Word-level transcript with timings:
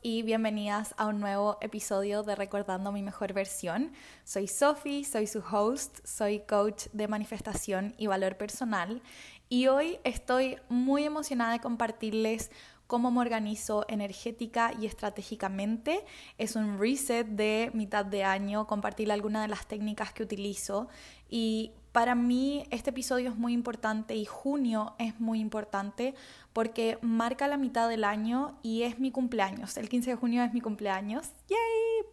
Y 0.00 0.22
bienvenidas 0.22 0.94
a 0.96 1.06
un 1.06 1.20
nuevo 1.20 1.58
episodio 1.60 2.22
de 2.22 2.34
Recordando 2.34 2.92
mi 2.92 3.02
mejor 3.02 3.34
versión. 3.34 3.92
Soy 4.24 4.48
Sophie, 4.48 5.04
soy 5.04 5.26
su 5.26 5.40
host, 5.40 5.98
soy 6.04 6.40
coach 6.40 6.86
de 6.92 7.08
manifestación 7.08 7.94
y 7.98 8.06
valor 8.06 8.38
personal 8.38 9.02
y 9.50 9.66
hoy 9.66 9.98
estoy 10.04 10.56
muy 10.70 11.04
emocionada 11.04 11.52
de 11.52 11.60
compartirles 11.60 12.50
cómo 12.86 13.10
me 13.10 13.20
organizo 13.20 13.84
energética 13.88 14.72
y 14.80 14.86
estratégicamente. 14.86 16.04
Es 16.38 16.56
un 16.56 16.78
reset 16.78 17.26
de 17.26 17.70
mitad 17.74 18.04
de 18.06 18.24
año, 18.24 18.66
compartir 18.66 19.12
algunas 19.12 19.42
de 19.42 19.48
las 19.48 19.66
técnicas 19.66 20.12
que 20.12 20.22
utilizo 20.22 20.88
y 21.28 21.72
para 21.96 22.14
mí 22.14 22.66
este 22.70 22.90
episodio 22.90 23.30
es 23.30 23.36
muy 23.36 23.54
importante 23.54 24.14
y 24.16 24.26
junio 24.26 24.94
es 24.98 25.18
muy 25.18 25.40
importante 25.40 26.14
porque 26.52 26.98
marca 27.00 27.48
la 27.48 27.56
mitad 27.56 27.88
del 27.88 28.04
año 28.04 28.58
y 28.62 28.82
es 28.82 28.98
mi 28.98 29.10
cumpleaños. 29.10 29.78
El 29.78 29.88
15 29.88 30.10
de 30.10 30.16
junio 30.16 30.42
es 30.44 30.52
mi 30.52 30.60
cumpleaños. 30.60 31.30
¡Yay! 31.48 31.56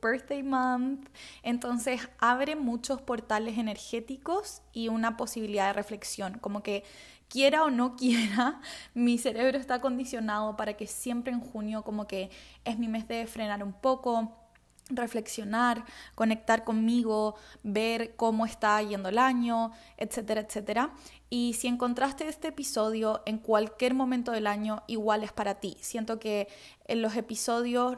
Birthday 0.01 0.41
month. 0.41 1.09
Entonces 1.41 2.07
abre 2.17 2.55
muchos 2.55 3.01
portales 3.01 3.57
energéticos 3.57 4.61
y 4.71 4.87
una 4.87 5.17
posibilidad 5.17 5.67
de 5.67 5.73
reflexión. 5.73 6.39
Como 6.39 6.63
que 6.63 6.85
quiera 7.27 7.65
o 7.65 7.69
no 7.69 7.97
quiera, 7.97 8.61
mi 8.93 9.17
cerebro 9.17 9.57
está 9.57 9.81
condicionado 9.81 10.55
para 10.55 10.75
que 10.75 10.87
siempre 10.87 11.33
en 11.33 11.41
junio 11.41 11.83
como 11.83 12.07
que 12.07 12.29
es 12.63 12.79
mi 12.79 12.87
mes 12.87 13.05
de 13.09 13.27
frenar 13.27 13.61
un 13.61 13.73
poco 13.73 14.42
reflexionar, 14.89 15.85
conectar 16.15 16.63
conmigo, 16.63 17.35
ver 17.63 18.15
cómo 18.15 18.45
está 18.45 18.81
yendo 18.81 19.09
el 19.09 19.17
año, 19.17 19.71
etcétera, 19.97 20.41
etcétera. 20.41 20.93
Y 21.29 21.53
si 21.53 21.67
encontraste 21.67 22.27
este 22.27 22.49
episodio 22.49 23.21
en 23.25 23.39
cualquier 23.39 23.93
momento 23.93 24.31
del 24.31 24.47
año, 24.47 24.83
igual 24.87 25.23
es 25.23 25.31
para 25.31 25.55
ti. 25.55 25.77
Siento 25.81 26.19
que 26.19 26.47
en 26.85 27.01
los 27.01 27.15
episodios 27.15 27.97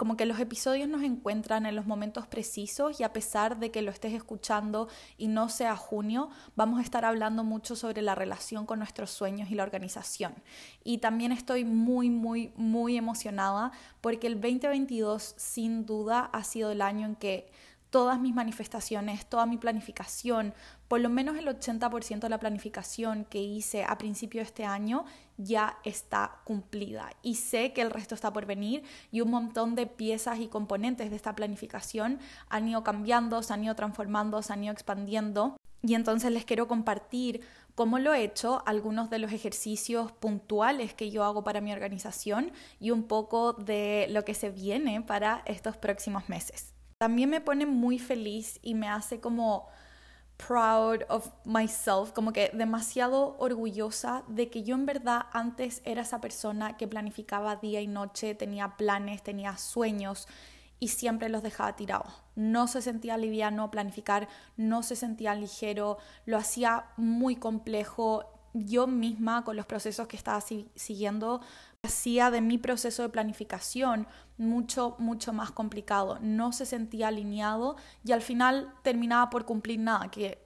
como 0.00 0.16
que 0.16 0.24
los 0.24 0.40
episodios 0.40 0.88
nos 0.88 1.02
encuentran 1.02 1.66
en 1.66 1.76
los 1.76 1.84
momentos 1.84 2.26
precisos 2.26 2.98
y 2.98 3.02
a 3.02 3.12
pesar 3.12 3.58
de 3.58 3.70
que 3.70 3.82
lo 3.82 3.90
estés 3.90 4.14
escuchando 4.14 4.88
y 5.18 5.28
no 5.28 5.50
sea 5.50 5.76
junio, 5.76 6.30
vamos 6.56 6.78
a 6.78 6.82
estar 6.82 7.04
hablando 7.04 7.44
mucho 7.44 7.76
sobre 7.76 8.00
la 8.00 8.14
relación 8.14 8.64
con 8.64 8.78
nuestros 8.78 9.10
sueños 9.10 9.50
y 9.50 9.56
la 9.56 9.62
organización. 9.62 10.32
Y 10.84 10.98
también 10.98 11.32
estoy 11.32 11.66
muy, 11.66 12.08
muy, 12.08 12.50
muy 12.56 12.96
emocionada 12.96 13.72
porque 14.00 14.26
el 14.26 14.40
2022 14.40 15.34
sin 15.36 15.84
duda 15.84 16.30
ha 16.32 16.44
sido 16.44 16.70
el 16.70 16.80
año 16.80 17.06
en 17.06 17.14
que 17.14 17.52
todas 17.90 18.18
mis 18.18 18.34
manifestaciones, 18.34 19.26
toda 19.26 19.44
mi 19.44 19.58
planificación, 19.58 20.54
por 20.90 21.00
lo 21.00 21.08
menos 21.08 21.36
el 21.36 21.46
80% 21.46 22.18
de 22.18 22.28
la 22.28 22.40
planificación 22.40 23.24
que 23.24 23.40
hice 23.40 23.84
a 23.84 23.96
principio 23.96 24.40
de 24.40 24.46
este 24.46 24.64
año 24.64 25.04
ya 25.36 25.78
está 25.84 26.40
cumplida. 26.42 27.12
Y 27.22 27.36
sé 27.36 27.72
que 27.72 27.80
el 27.80 27.92
resto 27.92 28.16
está 28.16 28.32
por 28.32 28.44
venir 28.44 28.82
y 29.12 29.20
un 29.20 29.30
montón 29.30 29.76
de 29.76 29.86
piezas 29.86 30.40
y 30.40 30.48
componentes 30.48 31.10
de 31.10 31.14
esta 31.14 31.36
planificación 31.36 32.18
han 32.48 32.66
ido 32.66 32.82
cambiando, 32.82 33.40
se 33.44 33.52
han 33.52 33.62
ido 33.62 33.76
transformando, 33.76 34.42
se 34.42 34.52
han 34.52 34.64
ido 34.64 34.72
expandiendo. 34.72 35.56
Y 35.80 35.94
entonces 35.94 36.32
les 36.32 36.44
quiero 36.44 36.66
compartir 36.66 37.42
cómo 37.76 38.00
lo 38.00 38.12
he 38.12 38.24
hecho, 38.24 38.64
algunos 38.66 39.10
de 39.10 39.20
los 39.20 39.30
ejercicios 39.30 40.10
puntuales 40.10 40.92
que 40.92 41.12
yo 41.12 41.22
hago 41.22 41.44
para 41.44 41.60
mi 41.60 41.72
organización 41.72 42.50
y 42.80 42.90
un 42.90 43.04
poco 43.04 43.52
de 43.52 44.08
lo 44.10 44.24
que 44.24 44.34
se 44.34 44.50
viene 44.50 45.02
para 45.02 45.44
estos 45.46 45.76
próximos 45.76 46.28
meses. 46.28 46.74
También 46.98 47.30
me 47.30 47.40
pone 47.40 47.64
muy 47.64 48.00
feliz 48.00 48.58
y 48.60 48.74
me 48.74 48.88
hace 48.88 49.20
como 49.20 49.68
proud 50.46 51.02
of 51.08 51.28
myself, 51.44 52.12
como 52.12 52.32
que 52.32 52.50
demasiado 52.54 53.36
orgullosa 53.38 54.24
de 54.28 54.48
que 54.48 54.62
yo 54.62 54.74
en 54.74 54.86
verdad 54.86 55.26
antes 55.32 55.82
era 55.84 56.02
esa 56.02 56.20
persona 56.20 56.76
que 56.76 56.88
planificaba 56.88 57.56
día 57.56 57.80
y 57.80 57.86
noche, 57.86 58.34
tenía 58.34 58.76
planes, 58.76 59.22
tenía 59.22 59.56
sueños 59.58 60.26
y 60.78 60.88
siempre 60.88 61.28
los 61.28 61.42
dejaba 61.42 61.76
tirados. 61.76 62.12
No 62.34 62.66
se 62.66 62.80
sentía 62.80 63.18
liviano 63.18 63.70
planificar, 63.70 64.28
no 64.56 64.82
se 64.82 64.96
sentía 64.96 65.34
ligero, 65.34 65.98
lo 66.24 66.38
hacía 66.38 66.86
muy 66.96 67.36
complejo. 67.36 68.24
Yo 68.54 68.86
misma 68.86 69.44
con 69.44 69.56
los 69.56 69.66
procesos 69.66 70.08
que 70.08 70.16
estaba 70.16 70.40
siguiendo 70.40 71.40
hacía 71.90 72.30
de 72.30 72.40
mi 72.40 72.56
proceso 72.56 73.02
de 73.02 73.08
planificación 73.08 74.06
mucho, 74.38 74.96
mucho 74.98 75.32
más 75.32 75.50
complicado. 75.50 76.18
No 76.20 76.52
se 76.52 76.64
sentía 76.64 77.08
alineado 77.08 77.76
y 78.04 78.12
al 78.12 78.22
final 78.22 78.72
terminaba 78.82 79.28
por 79.28 79.44
cumplir 79.44 79.80
nada, 79.80 80.10
que 80.10 80.38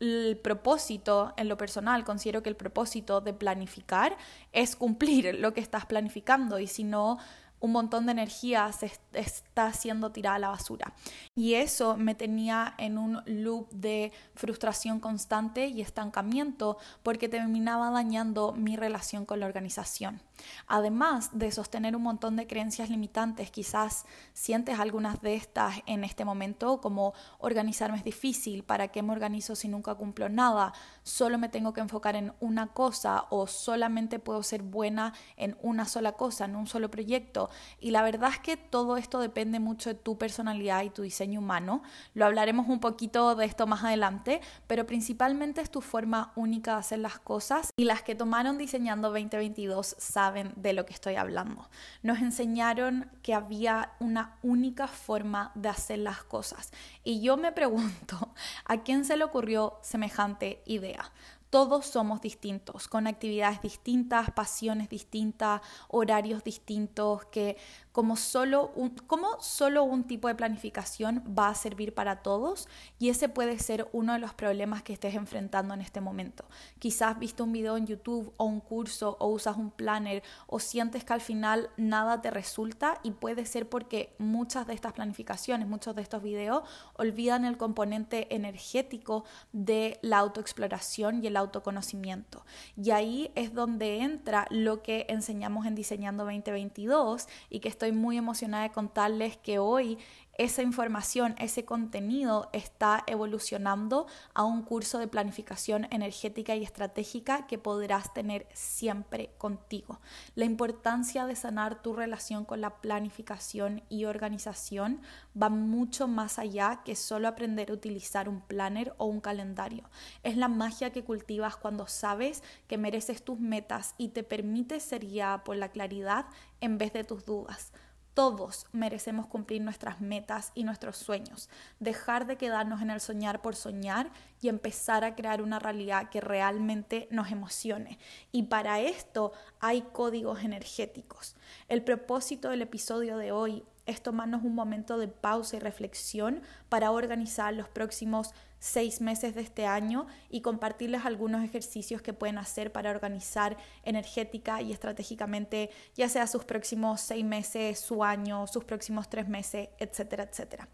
el 0.00 0.38
propósito 0.42 1.34
en 1.36 1.48
lo 1.48 1.56
personal, 1.56 2.04
considero 2.04 2.42
que 2.42 2.48
el 2.48 2.56
propósito 2.56 3.20
de 3.20 3.34
planificar 3.34 4.16
es 4.52 4.74
cumplir 4.74 5.36
lo 5.38 5.52
que 5.52 5.60
estás 5.60 5.84
planificando 5.84 6.58
y 6.58 6.66
si 6.66 6.84
no, 6.84 7.18
un 7.60 7.72
montón 7.72 8.06
de 8.06 8.12
energía 8.12 8.72
se 8.72 8.90
está 9.12 9.72
siendo 9.74 10.10
tirada 10.10 10.36
a 10.36 10.38
la 10.38 10.48
basura. 10.48 10.94
Y 11.36 11.54
eso 11.54 11.98
me 11.98 12.14
tenía 12.14 12.74
en 12.78 12.96
un 12.96 13.20
loop 13.26 13.70
de 13.70 14.12
frustración 14.34 14.98
constante 14.98 15.66
y 15.66 15.82
estancamiento 15.82 16.78
porque 17.02 17.28
terminaba 17.28 17.90
dañando 17.90 18.52
mi 18.52 18.76
relación 18.76 19.26
con 19.26 19.40
la 19.40 19.46
organización. 19.46 20.22
Además 20.66 21.30
de 21.32 21.50
sostener 21.50 21.96
un 21.96 22.02
montón 22.02 22.36
de 22.36 22.46
creencias 22.46 22.90
limitantes, 22.90 23.50
quizás 23.50 24.06
sientes 24.32 24.78
algunas 24.78 25.20
de 25.20 25.34
estas 25.34 25.76
en 25.86 26.04
este 26.04 26.24
momento, 26.24 26.80
como 26.80 27.14
organizarme 27.38 27.98
es 27.98 28.04
difícil, 28.04 28.64
¿para 28.64 28.88
qué 28.88 29.02
me 29.02 29.12
organizo 29.12 29.56
si 29.56 29.68
nunca 29.68 29.94
cumplo 29.94 30.28
nada? 30.28 30.72
Solo 31.02 31.38
me 31.38 31.48
tengo 31.48 31.72
que 31.72 31.80
enfocar 31.80 32.16
en 32.16 32.32
una 32.40 32.68
cosa 32.68 33.26
o 33.30 33.46
solamente 33.46 34.18
puedo 34.18 34.42
ser 34.42 34.62
buena 34.62 35.12
en 35.36 35.56
una 35.62 35.86
sola 35.86 36.12
cosa, 36.12 36.44
en 36.44 36.56
un 36.56 36.66
solo 36.66 36.90
proyecto 36.90 37.50
y 37.80 37.90
la 37.90 38.02
verdad 38.02 38.30
es 38.32 38.38
que 38.38 38.56
todo 38.56 38.96
esto 38.96 39.20
depende 39.20 39.60
mucho 39.60 39.90
de 39.90 39.94
tu 39.94 40.18
personalidad 40.18 40.82
y 40.82 40.90
tu 40.90 41.02
diseño 41.02 41.40
humano. 41.40 41.82
Lo 42.14 42.26
hablaremos 42.26 42.68
un 42.68 42.80
poquito 42.80 43.34
de 43.34 43.44
esto 43.44 43.66
más 43.66 43.84
adelante, 43.84 44.40
pero 44.66 44.86
principalmente 44.86 45.60
es 45.60 45.70
tu 45.70 45.80
forma 45.80 46.32
única 46.36 46.72
de 46.72 46.78
hacer 46.78 46.98
las 46.98 47.18
cosas 47.18 47.72
y 47.76 47.84
las 47.84 48.02
que 48.02 48.14
tomaron 48.14 48.58
diseñando 48.58 49.08
2022 49.08 49.96
saben 49.98 50.29
de 50.32 50.72
lo 50.72 50.86
que 50.86 50.94
estoy 50.94 51.16
hablando. 51.16 51.68
Nos 52.02 52.18
enseñaron 52.18 53.10
que 53.22 53.34
había 53.34 53.92
una 54.00 54.36
única 54.42 54.86
forma 54.88 55.52
de 55.54 55.68
hacer 55.68 55.98
las 55.98 56.22
cosas 56.22 56.70
y 57.04 57.20
yo 57.20 57.36
me 57.36 57.52
pregunto, 57.52 58.34
¿a 58.64 58.82
quién 58.82 59.04
se 59.04 59.16
le 59.16 59.24
ocurrió 59.24 59.78
semejante 59.82 60.62
idea? 60.66 61.10
Todos 61.50 61.86
somos 61.86 62.20
distintos, 62.20 62.86
con 62.86 63.08
actividades 63.08 63.60
distintas, 63.60 64.30
pasiones 64.30 64.88
distintas, 64.88 65.60
horarios 65.88 66.44
distintos, 66.44 67.24
que 67.26 67.56
como 67.90 68.16
solo, 68.16 68.70
un, 68.76 68.90
como 68.90 69.40
solo 69.40 69.82
un 69.82 70.04
tipo 70.04 70.28
de 70.28 70.36
planificación 70.36 71.24
va 71.36 71.48
a 71.48 71.54
servir 71.56 71.92
para 71.92 72.22
todos 72.22 72.68
y 73.00 73.08
ese 73.08 73.28
puede 73.28 73.58
ser 73.58 73.88
uno 73.92 74.12
de 74.12 74.20
los 74.20 74.32
problemas 74.32 74.84
que 74.84 74.92
estés 74.92 75.14
enfrentando 75.16 75.74
en 75.74 75.80
este 75.80 76.00
momento. 76.00 76.44
Quizás 76.78 77.18
viste 77.18 77.42
un 77.42 77.52
video 77.52 77.76
en 77.76 77.86
YouTube 77.86 78.32
o 78.36 78.44
un 78.44 78.60
curso 78.60 79.16
o 79.18 79.26
usas 79.28 79.56
un 79.56 79.72
planner 79.72 80.22
o 80.46 80.60
sientes 80.60 81.02
que 81.02 81.14
al 81.14 81.20
final 81.20 81.70
nada 81.76 82.22
te 82.22 82.30
resulta 82.30 83.00
y 83.02 83.10
puede 83.10 83.44
ser 83.44 83.68
porque 83.68 84.14
muchas 84.18 84.68
de 84.68 84.74
estas 84.74 84.92
planificaciones, 84.92 85.66
muchos 85.66 85.96
de 85.96 86.02
estos 86.02 86.22
videos 86.22 86.62
olvidan 86.94 87.44
el 87.44 87.56
componente 87.56 88.32
energético 88.34 89.24
de 89.52 89.98
la 90.02 90.18
autoexploración 90.18 91.24
y 91.24 91.26
el 91.26 91.39
autoconocimiento. 91.40 92.44
Y 92.76 92.90
ahí 92.90 93.30
es 93.34 93.54
donde 93.54 93.98
entra 93.98 94.46
lo 94.50 94.82
que 94.82 95.06
enseñamos 95.08 95.66
en 95.66 95.74
Diseñando 95.74 96.24
2022 96.24 97.26
y 97.48 97.60
que 97.60 97.68
estoy 97.68 97.92
muy 97.92 98.16
emocionada 98.16 98.64
de 98.64 98.70
contarles 98.70 99.36
que 99.36 99.58
hoy 99.58 99.98
esa 100.40 100.62
información, 100.62 101.34
ese 101.36 101.66
contenido 101.66 102.48
está 102.54 103.04
evolucionando 103.06 104.06
a 104.32 104.42
un 104.42 104.62
curso 104.62 104.98
de 104.98 105.06
planificación 105.06 105.86
energética 105.90 106.56
y 106.56 106.64
estratégica 106.64 107.46
que 107.46 107.58
podrás 107.58 108.14
tener 108.14 108.46
siempre 108.54 109.34
contigo. 109.36 110.00
La 110.36 110.46
importancia 110.46 111.26
de 111.26 111.36
sanar 111.36 111.82
tu 111.82 111.92
relación 111.92 112.46
con 112.46 112.62
la 112.62 112.80
planificación 112.80 113.82
y 113.90 114.06
organización 114.06 115.02
va 115.40 115.50
mucho 115.50 116.08
más 116.08 116.38
allá 116.38 116.80
que 116.86 116.96
solo 116.96 117.28
aprender 117.28 117.70
a 117.70 117.74
utilizar 117.74 118.26
un 118.26 118.40
planner 118.40 118.94
o 118.96 119.04
un 119.04 119.20
calendario. 119.20 119.90
Es 120.22 120.38
la 120.38 120.48
magia 120.48 120.90
que 120.90 121.04
cultivas 121.04 121.58
cuando 121.58 121.86
sabes 121.86 122.42
que 122.66 122.78
mereces 122.78 123.22
tus 123.22 123.38
metas 123.38 123.94
y 123.98 124.08
te 124.08 124.22
permite 124.22 124.80
ser 124.80 125.04
guiada 125.04 125.44
por 125.44 125.58
la 125.58 125.68
claridad 125.68 126.24
en 126.62 126.78
vez 126.78 126.94
de 126.94 127.04
tus 127.04 127.26
dudas. 127.26 127.74
Todos 128.20 128.66
merecemos 128.72 129.26
cumplir 129.26 129.62
nuestras 129.62 130.02
metas 130.02 130.52
y 130.54 130.64
nuestros 130.64 130.98
sueños, 130.98 131.48
dejar 131.78 132.26
de 132.26 132.36
quedarnos 132.36 132.82
en 132.82 132.90
el 132.90 133.00
soñar 133.00 133.40
por 133.40 133.56
soñar 133.56 134.10
y 134.42 134.50
empezar 134.50 135.04
a 135.04 135.14
crear 135.14 135.40
una 135.40 135.58
realidad 135.58 136.10
que 136.10 136.20
realmente 136.20 137.08
nos 137.10 137.30
emocione. 137.30 137.98
Y 138.30 138.42
para 138.42 138.78
esto 138.78 139.32
hay 139.58 139.80
códigos 139.94 140.44
energéticos. 140.44 141.34
El 141.66 141.82
propósito 141.82 142.50
del 142.50 142.60
episodio 142.60 143.16
de 143.16 143.32
hoy 143.32 143.64
es 143.86 144.02
tomarnos 144.02 144.44
un 144.44 144.54
momento 144.54 144.98
de 144.98 145.08
pausa 145.08 145.56
y 145.56 145.60
reflexión 145.60 146.42
para 146.68 146.90
organizar 146.90 147.54
los 147.54 147.70
próximos 147.70 148.34
seis 148.60 149.00
meses 149.00 149.34
de 149.34 149.40
este 149.40 149.66
año 149.66 150.06
y 150.28 150.42
compartirles 150.42 151.04
algunos 151.04 151.42
ejercicios 151.42 152.02
que 152.02 152.12
pueden 152.12 152.38
hacer 152.38 152.70
para 152.70 152.90
organizar 152.90 153.56
energética 153.82 154.62
y 154.62 154.70
estratégicamente 154.70 155.70
ya 155.96 156.08
sea 156.08 156.28
sus 156.28 156.44
próximos 156.44 157.00
seis 157.00 157.24
meses, 157.24 157.80
su 157.80 158.04
año, 158.04 158.46
sus 158.46 158.62
próximos 158.64 159.08
tres 159.10 159.28
meses, 159.28 159.70
etcétera, 159.78 160.24
etcétera. 160.24 160.68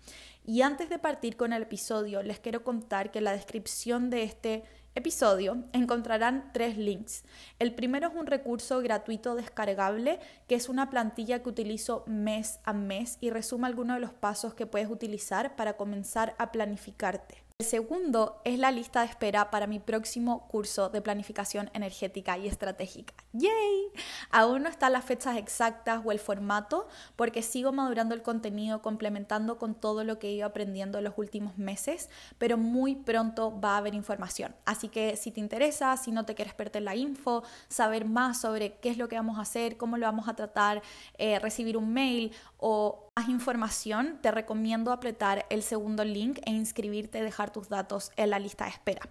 Y 0.45 0.63
antes 0.63 0.91
de 0.91 0.99
partir 0.99 1.37
con 1.37 1.53
el 1.53 1.63
episodio, 1.63 2.23
les 2.23 2.41
quiero 2.41 2.63
contar 2.63 3.11
que 3.11 3.19
en 3.19 3.25
la 3.25 3.33
descripción 3.33 4.11
de 4.11 4.25
este 4.25 4.65
episodio 4.97 5.63
encontrarán 5.73 6.51
tres 6.53 6.77
links. 6.77 7.23
El 7.59 7.75
primero 7.75 8.09
es 8.09 8.15
un 8.15 8.27
recurso 8.27 8.81
gratuito 8.81 9.37
descargable 9.37 10.19
que 10.49 10.55
es 10.55 10.69
una 10.69 10.91
plantilla 10.91 11.43
que 11.43 11.51
utilizo 11.51 12.03
mes 12.07 12.61
a 12.65 12.73
mes 12.73 13.19
y 13.21 13.31
resume 13.31 13.67
algunos 13.67 13.97
de 13.97 14.01
los 14.01 14.13
pasos 14.13 14.55
que 14.55 14.67
puedes 14.67 14.89
utilizar 14.89 15.55
para 15.55 15.77
comenzar 15.77 16.35
a 16.39 16.51
planificarte. 16.51 17.46
El 17.59 17.65
segundo 17.65 18.43
es 18.45 18.59
la 18.59 18.71
lista 18.71 19.01
de 19.01 19.07
espera 19.07 19.51
para 19.51 19.67
mi 19.67 19.79
próximo 19.79 20.47
curso 20.47 20.91
de 20.91 21.01
planificación 21.01 21.71
energética 21.73 22.37
y 22.37 22.49
estratégica. 22.49 23.15
¡Yay! 23.33 23.93
Aún 24.31 24.65
no 24.65 24.69
están 24.69 24.93
las 24.93 25.07
fechas 25.07 25.39
exactas 25.39 26.03
o 26.05 26.13
el 26.13 26.19
formato 26.19 26.87
porque 27.17 27.41
sigo 27.41 27.73
madurando 27.73 28.15
el 28.15 28.21
contenido, 28.21 28.83
complementando 28.83 29.57
con 29.57 29.75
todo 29.75 30.05
lo 30.05 30.19
que 30.19 30.29
he 30.29 30.33
ido 30.33 30.47
aprendiendo 30.47 30.99
en 30.99 31.05
los 31.05 31.15
últimos 31.17 31.57
meses, 31.57 32.11
pero 32.37 32.59
muy 32.59 32.95
pronto 32.95 33.59
va 33.59 33.77
a 33.77 33.79
haber 33.79 33.95
información. 33.95 34.55
Así 34.67 34.89
que 34.89 35.17
si 35.17 35.31
te 35.31 35.41
interesa, 35.41 35.97
si 35.97 36.13
no 36.13 36.27
te 36.27 36.35
quieres 36.35 36.53
perder 36.53 36.83
la 36.83 36.95
info, 36.95 37.43
saber 37.69 38.05
más 38.05 38.39
sobre 38.39 38.75
qué 38.81 38.91
es 38.91 38.99
lo 38.99 39.09
que 39.09 39.17
vamos 39.17 39.39
a 39.39 39.43
hacer, 39.43 39.79
cómo 39.79 39.97
lo 39.97 40.05
vamos 40.05 40.29
a 40.29 40.37
tratar, 40.37 40.83
eh, 41.17 41.39
recibir 41.39 41.79
un 41.79 41.91
mail 41.91 42.35
o 42.69 43.07
más 43.19 43.31
información, 43.31 44.19
te 44.21 44.31
recomiendo 44.31 44.93
apretar 44.93 45.47
el 45.49 45.63
segundo 45.63 46.05
link 46.05 46.39
e 46.45 46.51
inscribirte 46.51 47.19
y 47.19 47.23
dejar 47.23 47.51
tus 47.51 47.71
datos 47.71 48.13
en 48.17 48.29
la 48.29 48.39
lista 48.39 48.65
de 48.65 48.73
espera. 48.73 49.09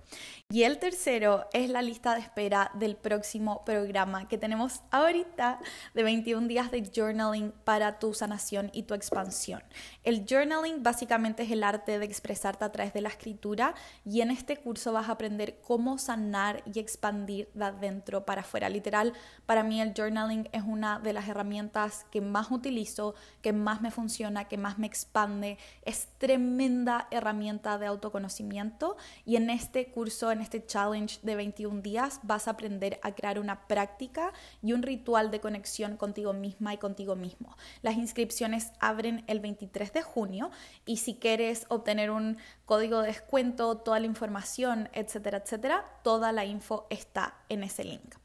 Y 0.51 0.61
el 0.61 0.77
tercero 0.77 1.47
es 1.53 1.71
la 1.71 1.81
lista 1.81 2.13
de 2.13 2.19
espera 2.19 2.69
del 2.75 2.97
próximo 2.97 3.65
programa 3.65 4.27
que 4.27 4.37
tenemos 4.37 4.81
ahorita 4.91 5.59
de 5.95 6.03
21 6.03 6.47
días 6.47 6.69
de 6.69 6.83
journaling 6.95 7.51
para 7.63 7.97
tu 7.97 8.13
sanación 8.13 8.69
y 8.73 8.83
tu 8.83 8.93
expansión. 8.93 9.63
El 10.03 10.25
journaling 10.29 10.83
básicamente 10.83 11.41
es 11.41 11.49
el 11.49 11.63
arte 11.63 11.97
de 11.97 12.05
expresarte 12.05 12.63
a 12.63 12.71
través 12.71 12.93
de 12.93 13.01
la 13.01 13.09
escritura 13.09 13.73
y 14.05 14.21
en 14.21 14.29
este 14.29 14.57
curso 14.57 14.93
vas 14.93 15.09
a 15.09 15.13
aprender 15.13 15.61
cómo 15.61 15.97
sanar 15.97 16.61
y 16.71 16.77
expandir 16.77 17.49
de 17.55 17.65
adentro 17.65 18.23
para 18.23 18.41
afuera. 18.41 18.69
Literal, 18.69 19.13
para 19.47 19.63
mí 19.63 19.81
el 19.81 19.95
journaling 19.97 20.47
es 20.51 20.61
una 20.61 20.99
de 20.99 21.13
las 21.13 21.27
herramientas 21.27 22.05
que 22.11 22.21
más 22.21 22.51
utilizo, 22.51 23.15
que 23.45 23.53
más 23.53 23.79
me 23.79 23.91
funciona, 23.91 24.45
que 24.45 24.57
más 24.57 24.79
me 24.79 24.87
expande. 24.87 25.59
Es 25.83 26.07
tremenda 26.17 27.07
herramienta 27.11 27.77
de 27.77 27.85
autoconocimiento 27.85 28.97
y 29.23 29.35
en 29.35 29.51
este 29.51 29.91
curso, 29.91 30.31
en 30.31 30.41
este 30.41 30.65
challenge 30.65 31.19
de 31.21 31.35
21 31.35 31.81
días, 31.81 32.21
vas 32.23 32.47
a 32.47 32.51
aprender 32.51 32.99
a 33.03 33.13
crear 33.13 33.37
una 33.37 33.67
práctica 33.67 34.33
y 34.63 34.73
un 34.73 34.81
ritual 34.81 35.29
de 35.29 35.41
conexión 35.41 35.95
contigo 35.95 36.33
misma 36.33 36.73
y 36.73 36.79
contigo 36.79 37.15
mismo. 37.15 37.55
Las 37.83 37.97
inscripciones 37.97 38.71
abren 38.79 39.23
el 39.27 39.41
23 39.41 39.93
de 39.93 40.01
junio 40.01 40.49
y 40.87 40.97
si 40.97 41.13
quieres 41.13 41.67
obtener 41.69 42.09
un 42.09 42.37
código 42.65 43.01
de 43.01 43.07
descuento, 43.07 43.77
toda 43.77 43.99
la 43.99 44.07
información, 44.07 44.89
etcétera, 44.93 45.37
etcétera, 45.37 45.85
toda 46.03 46.31
la 46.31 46.45
info 46.45 46.87
está 46.89 47.35
en 47.49 47.63
ese 47.63 47.83
link. 47.83 48.15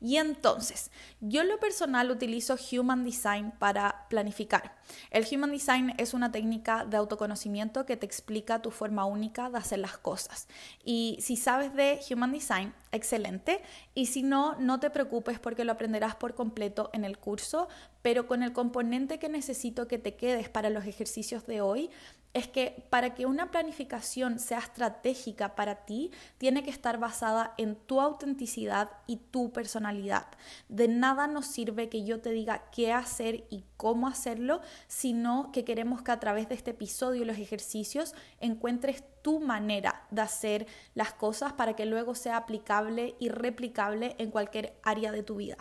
Y 0.00 0.18
entonces, 0.18 0.90
yo 1.20 1.40
en 1.40 1.48
lo 1.48 1.58
personal 1.58 2.10
utilizo 2.10 2.56
Human 2.70 3.02
Design 3.02 3.52
para 3.58 4.06
planificar. 4.10 4.76
El 5.10 5.26
Human 5.30 5.50
Design 5.50 5.94
es 5.96 6.12
una 6.12 6.30
técnica 6.30 6.84
de 6.84 6.98
autoconocimiento 6.98 7.86
que 7.86 7.96
te 7.96 8.04
explica 8.04 8.60
tu 8.60 8.70
forma 8.70 9.06
única 9.06 9.48
de 9.48 9.56
hacer 9.56 9.78
las 9.78 9.96
cosas. 9.96 10.48
Y 10.84 11.16
si 11.20 11.36
sabes 11.36 11.74
de 11.74 11.98
Human 12.10 12.32
Design, 12.32 12.74
excelente. 12.92 13.62
Y 13.94 14.06
si 14.06 14.22
no, 14.22 14.54
no 14.60 14.80
te 14.80 14.90
preocupes 14.90 15.38
porque 15.38 15.64
lo 15.64 15.72
aprenderás 15.72 16.14
por 16.14 16.34
completo 16.34 16.90
en 16.92 17.04
el 17.04 17.18
curso, 17.18 17.68
pero 18.02 18.26
con 18.26 18.42
el 18.42 18.52
componente 18.52 19.18
que 19.18 19.30
necesito 19.30 19.88
que 19.88 19.98
te 19.98 20.14
quedes 20.14 20.50
para 20.50 20.68
los 20.70 20.84
ejercicios 20.84 21.46
de 21.46 21.62
hoy 21.62 21.90
es 22.36 22.48
que 22.48 22.86
para 22.90 23.14
que 23.14 23.24
una 23.24 23.50
planificación 23.50 24.38
sea 24.38 24.58
estratégica 24.58 25.54
para 25.54 25.86
ti, 25.86 26.10
tiene 26.36 26.62
que 26.62 26.68
estar 26.68 26.98
basada 26.98 27.54
en 27.56 27.76
tu 27.76 27.98
autenticidad 27.98 28.90
y 29.06 29.16
tu 29.16 29.54
personalidad. 29.54 30.26
De 30.68 30.86
nada 30.86 31.28
nos 31.28 31.46
sirve 31.46 31.88
que 31.88 32.04
yo 32.04 32.20
te 32.20 32.32
diga 32.32 32.64
qué 32.72 32.92
hacer 32.92 33.46
y 33.48 33.64
cómo 33.78 34.06
hacerlo, 34.06 34.60
sino 34.86 35.50
que 35.50 35.64
queremos 35.64 36.02
que 36.02 36.12
a 36.12 36.20
través 36.20 36.46
de 36.50 36.56
este 36.56 36.72
episodio 36.72 37.22
y 37.22 37.24
los 37.24 37.38
ejercicios 37.38 38.14
encuentres 38.38 39.02
tu 39.26 39.40
manera 39.40 40.06
de 40.12 40.22
hacer 40.22 40.66
las 40.94 41.12
cosas 41.12 41.52
para 41.52 41.74
que 41.74 41.84
luego 41.84 42.14
sea 42.14 42.36
aplicable 42.36 43.16
y 43.18 43.28
replicable 43.28 44.14
en 44.18 44.30
cualquier 44.30 44.78
área 44.84 45.10
de 45.10 45.24
tu 45.24 45.34
vida. 45.34 45.56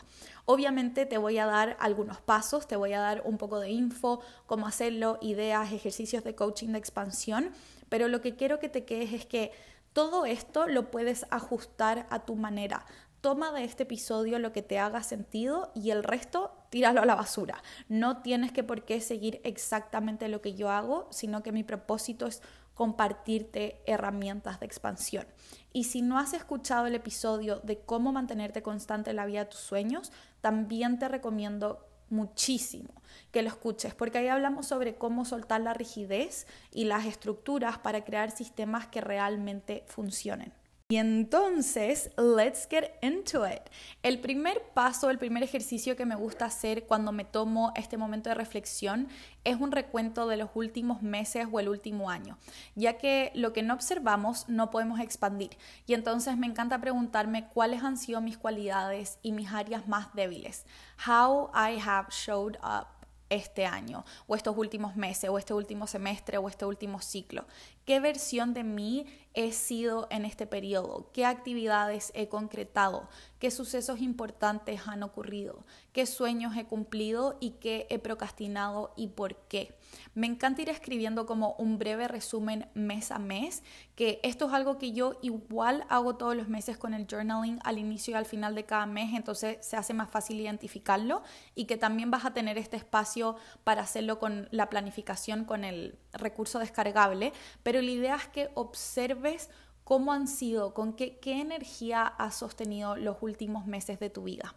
Obviamente 0.45 1.07
te 1.07 1.17
voy 1.17 1.39
a 1.39 1.47
dar 1.47 1.75
algunos 1.79 2.21
pasos, 2.21 2.67
te 2.67 2.75
voy 2.75 2.93
a 2.93 2.99
dar 2.99 3.23
un 3.25 3.39
poco 3.39 3.59
de 3.59 3.71
info, 3.71 4.21
cómo 4.45 4.67
hacerlo, 4.67 5.17
ideas, 5.19 5.71
ejercicios 5.71 6.23
de 6.23 6.35
coaching 6.35 6.73
de 6.73 6.77
expansión, 6.77 7.49
pero 7.89 8.07
lo 8.07 8.21
que 8.21 8.35
quiero 8.35 8.59
que 8.59 8.69
te 8.69 8.85
quedes 8.85 9.13
es 9.13 9.25
que 9.25 9.51
todo 9.93 10.27
esto 10.27 10.67
lo 10.67 10.91
puedes 10.91 11.25
ajustar 11.31 12.05
a 12.11 12.23
tu 12.23 12.35
manera. 12.35 12.85
Toma 13.21 13.51
de 13.51 13.63
este 13.63 13.81
episodio 13.81 14.37
lo 14.37 14.53
que 14.53 14.61
te 14.61 14.77
haga 14.77 15.01
sentido 15.01 15.71
y 15.73 15.89
el 15.89 16.03
resto 16.03 16.51
tíralo 16.69 17.01
a 17.01 17.07
la 17.07 17.15
basura. 17.15 17.63
No 17.89 18.21
tienes 18.21 18.51
que 18.51 18.63
por 18.63 18.85
qué 18.85 19.01
seguir 19.01 19.41
exactamente 19.43 20.27
lo 20.27 20.41
que 20.41 20.53
yo 20.53 20.69
hago, 20.69 21.07
sino 21.09 21.41
que 21.41 21.51
mi 21.51 21.63
propósito 21.63 22.27
es 22.27 22.43
compartirte 22.75 23.81
herramientas 23.87 24.59
de 24.59 24.67
expansión. 24.67 25.25
Y 25.73 25.85
si 25.85 26.01
no 26.01 26.19
has 26.19 26.33
escuchado 26.33 26.85
el 26.85 26.95
episodio 26.95 27.59
de 27.61 27.79
cómo 27.79 28.11
mantenerte 28.11 28.61
constante 28.61 29.09
en 29.09 29.15
la 29.15 29.25
vida 29.25 29.39
de 29.39 29.49
tus 29.49 29.61
sueños, 29.61 30.11
también 30.41 30.99
te 30.99 31.07
recomiendo 31.07 31.87
muchísimo 32.09 32.93
que 33.31 33.41
lo 33.41 33.49
escuches, 33.49 33.95
porque 33.95 34.19
ahí 34.19 34.27
hablamos 34.27 34.67
sobre 34.67 34.95
cómo 34.95 35.25
soltar 35.25 35.61
la 35.61 35.73
rigidez 35.73 36.45
y 36.71 36.85
las 36.85 37.05
estructuras 37.05 37.79
para 37.79 38.03
crear 38.03 38.29
sistemas 38.29 38.87
que 38.87 39.01
realmente 39.01 39.83
funcionen. 39.87 40.53
Y 40.87 40.97
entonces, 40.97 42.11
let's 42.15 42.67
get 42.69 42.91
into 43.01 43.43
it. 43.47 43.61
El 44.03 44.19
primer 44.19 44.61
paso, 44.75 45.09
el 45.09 45.17
primer 45.17 45.41
ejercicio 45.41 45.95
que 45.95 46.05
me 46.05 46.15
gusta 46.15 46.45
hacer 46.45 46.85
cuando 46.85 47.11
me 47.11 47.25
tomo 47.25 47.73
este 47.75 47.97
momento 47.97 48.29
de 48.29 48.35
reflexión 48.35 49.07
es 49.43 49.59
un 49.59 49.71
recuento 49.71 50.27
de 50.27 50.37
los 50.37 50.51
últimos 50.53 51.01
meses 51.01 51.47
o 51.51 51.59
el 51.59 51.69
último 51.69 52.11
año, 52.11 52.37
ya 52.75 52.99
que 52.99 53.31
lo 53.33 53.51
que 53.51 53.63
no 53.63 53.73
observamos 53.73 54.47
no 54.47 54.69
podemos 54.69 54.99
expandir. 54.99 55.57
Y 55.87 55.95
entonces 55.95 56.37
me 56.37 56.45
encanta 56.45 56.79
preguntarme 56.79 57.47
cuáles 57.47 57.81
han 57.81 57.97
sido 57.97 58.21
mis 58.21 58.37
cualidades 58.37 59.17
y 59.23 59.31
mis 59.31 59.51
áreas 59.51 59.87
más 59.87 60.13
débiles. 60.13 60.67
How 61.07 61.49
I 61.55 61.79
have 61.83 62.09
showed 62.11 62.57
up 62.57 62.95
este 63.29 63.65
año 63.65 64.05
o 64.27 64.35
estos 64.35 64.55
últimos 64.57 64.95
meses 64.95 65.29
o 65.29 65.37
este 65.37 65.53
último 65.53 65.87
semestre 65.87 66.37
o 66.37 66.47
este 66.47 66.65
último 66.65 67.01
ciclo. 67.01 67.45
¿Qué 67.85 67.99
versión 67.99 68.55
de 68.55 68.63
mí 68.63 69.05
he 69.35 69.51
sido 69.51 70.07
en 70.09 70.25
este 70.25 70.47
periodo? 70.47 71.11
¿Qué 71.13 71.23
actividades 71.23 72.11
he 72.15 72.29
concretado? 72.29 73.09
¿Qué 73.37 73.51
sucesos 73.51 74.01
importantes 74.01 74.87
han 74.87 75.03
ocurrido? 75.03 75.65
¿Qué 75.91 76.07
sueños 76.07 76.57
he 76.57 76.65
cumplido 76.65 77.37
y 77.39 77.51
qué 77.51 77.85
he 77.91 77.99
procrastinado 77.99 78.91
y 78.95 79.09
por 79.09 79.35
qué? 79.47 79.77
Me 80.15 80.25
encanta 80.25 80.63
ir 80.63 80.69
escribiendo 80.69 81.27
como 81.27 81.53
un 81.59 81.77
breve 81.77 82.07
resumen 82.07 82.67
mes 82.73 83.11
a 83.11 83.19
mes, 83.19 83.61
que 83.95 84.19
esto 84.23 84.47
es 84.47 84.53
algo 84.53 84.79
que 84.79 84.93
yo 84.93 85.19
igual 85.21 85.85
hago 85.89 86.15
todos 86.15 86.35
los 86.35 86.47
meses 86.47 86.77
con 86.77 86.93
el 86.93 87.05
journaling 87.05 87.59
al 87.63 87.77
inicio 87.77 88.13
y 88.13 88.15
al 88.15 88.25
final 88.25 88.55
de 88.55 88.65
cada 88.65 88.87
mes, 88.87 89.13
entonces 89.13 89.57
se 89.61 89.77
hace 89.77 89.93
más 89.93 90.09
fácil 90.09 90.39
identificarlo 90.39 91.21
y 91.53 91.65
que 91.65 91.77
también 91.77 92.09
vas 92.09 92.25
a 92.25 92.33
tener 92.33 92.57
este 92.57 92.77
espacio 92.77 93.35
para 93.63 93.83
hacerlo 93.83 94.17
con 94.17 94.47
la 94.51 94.69
planificación, 94.69 95.45
con 95.45 95.63
el 95.63 95.99
recurso 96.15 96.59
descargable, 96.59 97.33
pero 97.63 97.81
la 97.81 97.91
idea 97.91 98.15
es 98.15 98.27
que 98.27 98.49
observes 98.53 99.49
cómo 99.85 100.11
han 100.11 100.27
sido, 100.27 100.73
con 100.73 100.93
qué, 100.93 101.19
energía 101.23 102.05
has 102.05 102.35
sostenido 102.35 102.97
los 102.97 103.17
últimos 103.21 103.65
meses 103.67 103.99
de 103.99 104.09
tu 104.09 104.23
vida. 104.23 104.53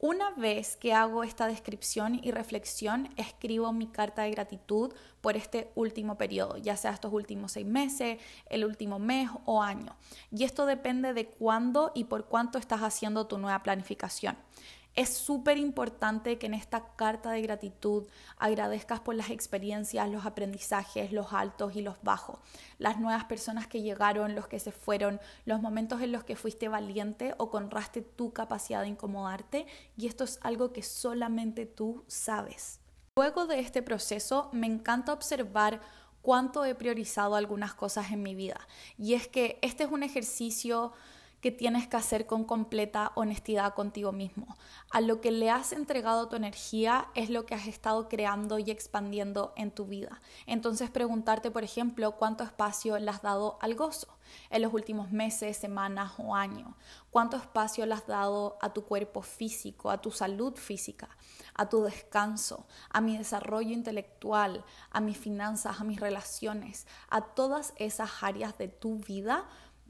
Una 0.00 0.30
vez 0.32 0.76
que 0.76 0.92
hago 0.92 1.22
esta 1.22 1.46
descripción 1.46 2.20
y 2.22 2.30
reflexión, 2.30 3.08
escribo 3.16 3.72
mi 3.72 3.86
carta 3.86 4.22
de 4.22 4.32
gratitud 4.32 4.92
por 5.20 5.36
este 5.36 5.70
último 5.76 6.18
periodo, 6.18 6.58
ya 6.58 6.76
sea 6.76 6.90
estos 6.90 7.12
últimos 7.12 7.52
seis 7.52 7.66
meses, 7.66 8.18
el 8.50 8.64
último 8.64 8.98
mes 8.98 9.30
o 9.46 9.62
año. 9.62 9.96
Y 10.30 10.44
esto 10.44 10.66
depende 10.66 11.14
de 11.14 11.28
cuándo 11.28 11.92
y 11.94 12.04
por 12.04 12.26
cuánto 12.26 12.58
estás 12.58 12.80
haciendo 12.80 13.26
tu 13.26 13.38
nueva 13.38 13.62
planificación. 13.62 14.36
Es 14.96 15.12
súper 15.12 15.58
importante 15.58 16.38
que 16.38 16.46
en 16.46 16.54
esta 16.54 16.94
carta 16.94 17.32
de 17.32 17.42
gratitud 17.42 18.06
agradezcas 18.38 19.00
por 19.00 19.16
las 19.16 19.30
experiencias, 19.30 20.08
los 20.08 20.24
aprendizajes, 20.24 21.10
los 21.10 21.32
altos 21.32 21.74
y 21.74 21.82
los 21.82 22.00
bajos, 22.02 22.38
las 22.78 23.00
nuevas 23.00 23.24
personas 23.24 23.66
que 23.66 23.82
llegaron, 23.82 24.36
los 24.36 24.46
que 24.46 24.60
se 24.60 24.70
fueron, 24.70 25.20
los 25.46 25.60
momentos 25.60 26.00
en 26.00 26.12
los 26.12 26.22
que 26.22 26.36
fuiste 26.36 26.68
valiente 26.68 27.34
o 27.38 27.50
conraste 27.50 28.02
tu 28.02 28.32
capacidad 28.32 28.82
de 28.82 28.88
incomodarte 28.88 29.66
y 29.96 30.06
esto 30.06 30.22
es 30.22 30.38
algo 30.42 30.72
que 30.72 30.84
solamente 30.84 31.66
tú 31.66 32.04
sabes. 32.06 32.78
Luego 33.16 33.46
de 33.46 33.58
este 33.58 33.82
proceso 33.82 34.48
me 34.52 34.68
encanta 34.68 35.12
observar 35.12 35.80
cuánto 36.22 36.64
he 36.64 36.74
priorizado 36.74 37.34
algunas 37.34 37.74
cosas 37.74 38.12
en 38.12 38.22
mi 38.22 38.34
vida. 38.34 38.58
Y 38.96 39.14
es 39.14 39.28
que 39.28 39.58
este 39.60 39.84
es 39.84 39.90
un 39.90 40.02
ejercicio 40.02 40.92
que 41.44 41.52
tienes 41.52 41.86
que 41.86 41.98
hacer 41.98 42.24
con 42.24 42.44
completa 42.44 43.12
honestidad 43.16 43.74
contigo 43.74 44.12
mismo. 44.12 44.56
A 44.90 45.02
lo 45.02 45.20
que 45.20 45.30
le 45.30 45.50
has 45.50 45.74
entregado 45.74 46.26
tu 46.26 46.36
energía 46.36 47.08
es 47.14 47.28
lo 47.28 47.44
que 47.44 47.54
has 47.54 47.66
estado 47.66 48.08
creando 48.08 48.58
y 48.58 48.70
expandiendo 48.70 49.52
en 49.54 49.70
tu 49.70 49.84
vida. 49.84 50.22
Entonces 50.46 50.88
preguntarte, 50.88 51.50
por 51.50 51.62
ejemplo, 51.62 52.12
cuánto 52.12 52.44
espacio 52.44 52.98
le 52.98 53.10
has 53.10 53.20
dado 53.20 53.58
al 53.60 53.74
gozo 53.74 54.16
en 54.48 54.62
los 54.62 54.72
últimos 54.72 55.12
meses, 55.12 55.58
semanas 55.58 56.12
o 56.16 56.34
años. 56.34 56.74
Cuánto 57.10 57.36
espacio 57.36 57.84
le 57.84 57.92
has 57.92 58.06
dado 58.06 58.56
a 58.62 58.72
tu 58.72 58.86
cuerpo 58.86 59.20
físico, 59.20 59.90
a 59.90 60.00
tu 60.00 60.10
salud 60.10 60.54
física, 60.54 61.10
a 61.54 61.68
tu 61.68 61.82
descanso, 61.82 62.66
a 62.88 63.02
mi 63.02 63.18
desarrollo 63.18 63.74
intelectual, 63.74 64.64
a 64.90 65.02
mis 65.02 65.18
finanzas, 65.18 65.78
a 65.78 65.84
mis 65.84 66.00
relaciones, 66.00 66.86
a 67.10 67.20
todas 67.20 67.74
esas 67.76 68.22
áreas 68.22 68.56
de 68.56 68.68
tu 68.68 68.96
vida 68.96 69.46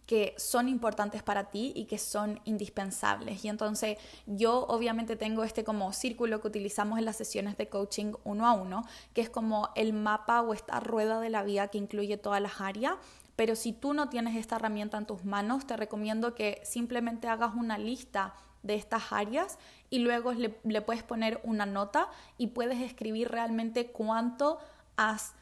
que 0.06 0.34
son 0.36 0.68
importantes 0.68 1.22
para 1.22 1.44
ti 1.50 1.72
y 1.74 1.86
que 1.86 1.98
son 1.98 2.40
indispensables. 2.44 3.44
Y 3.44 3.48
entonces 3.48 3.98
yo 4.26 4.66
obviamente 4.68 5.16
tengo 5.16 5.44
este 5.44 5.64
como 5.64 5.92
círculo 5.92 6.40
que 6.40 6.48
utilizamos 6.48 6.98
en 6.98 7.06
las 7.06 7.16
sesiones 7.16 7.56
de 7.56 7.68
coaching 7.68 8.12
uno 8.24 8.46
a 8.46 8.52
uno, 8.52 8.84
que 9.14 9.22
es 9.22 9.30
como 9.30 9.70
el 9.74 9.92
mapa 9.92 10.42
o 10.42 10.52
esta 10.52 10.80
rueda 10.80 11.20
de 11.20 11.30
la 11.30 11.42
vida 11.42 11.68
que 11.68 11.78
incluye 11.78 12.16
todas 12.16 12.40
las 12.40 12.60
áreas. 12.60 12.94
Pero 13.36 13.56
si 13.56 13.72
tú 13.72 13.94
no 13.94 14.08
tienes 14.08 14.36
esta 14.36 14.56
herramienta 14.56 14.98
en 14.98 15.06
tus 15.06 15.24
manos, 15.24 15.66
te 15.66 15.76
recomiendo 15.76 16.34
que 16.34 16.60
simplemente 16.64 17.26
hagas 17.26 17.54
una 17.54 17.78
lista 17.78 18.34
de 18.62 18.76
estas 18.76 19.12
áreas 19.12 19.58
y 19.90 19.98
luego 19.98 20.32
le, 20.32 20.58
le 20.64 20.80
puedes 20.82 21.02
poner 21.02 21.40
una 21.44 21.66
nota 21.66 22.08
y 22.38 22.48
puedes 22.48 22.80
escribir 22.80 23.30
realmente 23.30 23.90
cuánto 23.90 24.58
has 24.96 25.34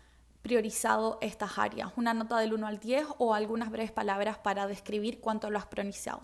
priorizado 0.42 1.18
estas 1.20 1.58
áreas, 1.58 1.92
una 1.96 2.14
nota 2.14 2.38
del 2.38 2.52
1 2.52 2.66
al 2.66 2.78
10 2.80 3.06
o 3.18 3.34
algunas 3.34 3.70
breves 3.70 3.92
palabras 3.92 4.38
para 4.38 4.66
describir 4.66 5.20
cuánto 5.20 5.50
lo 5.50 5.58
has 5.58 5.66
priorizado. 5.66 6.22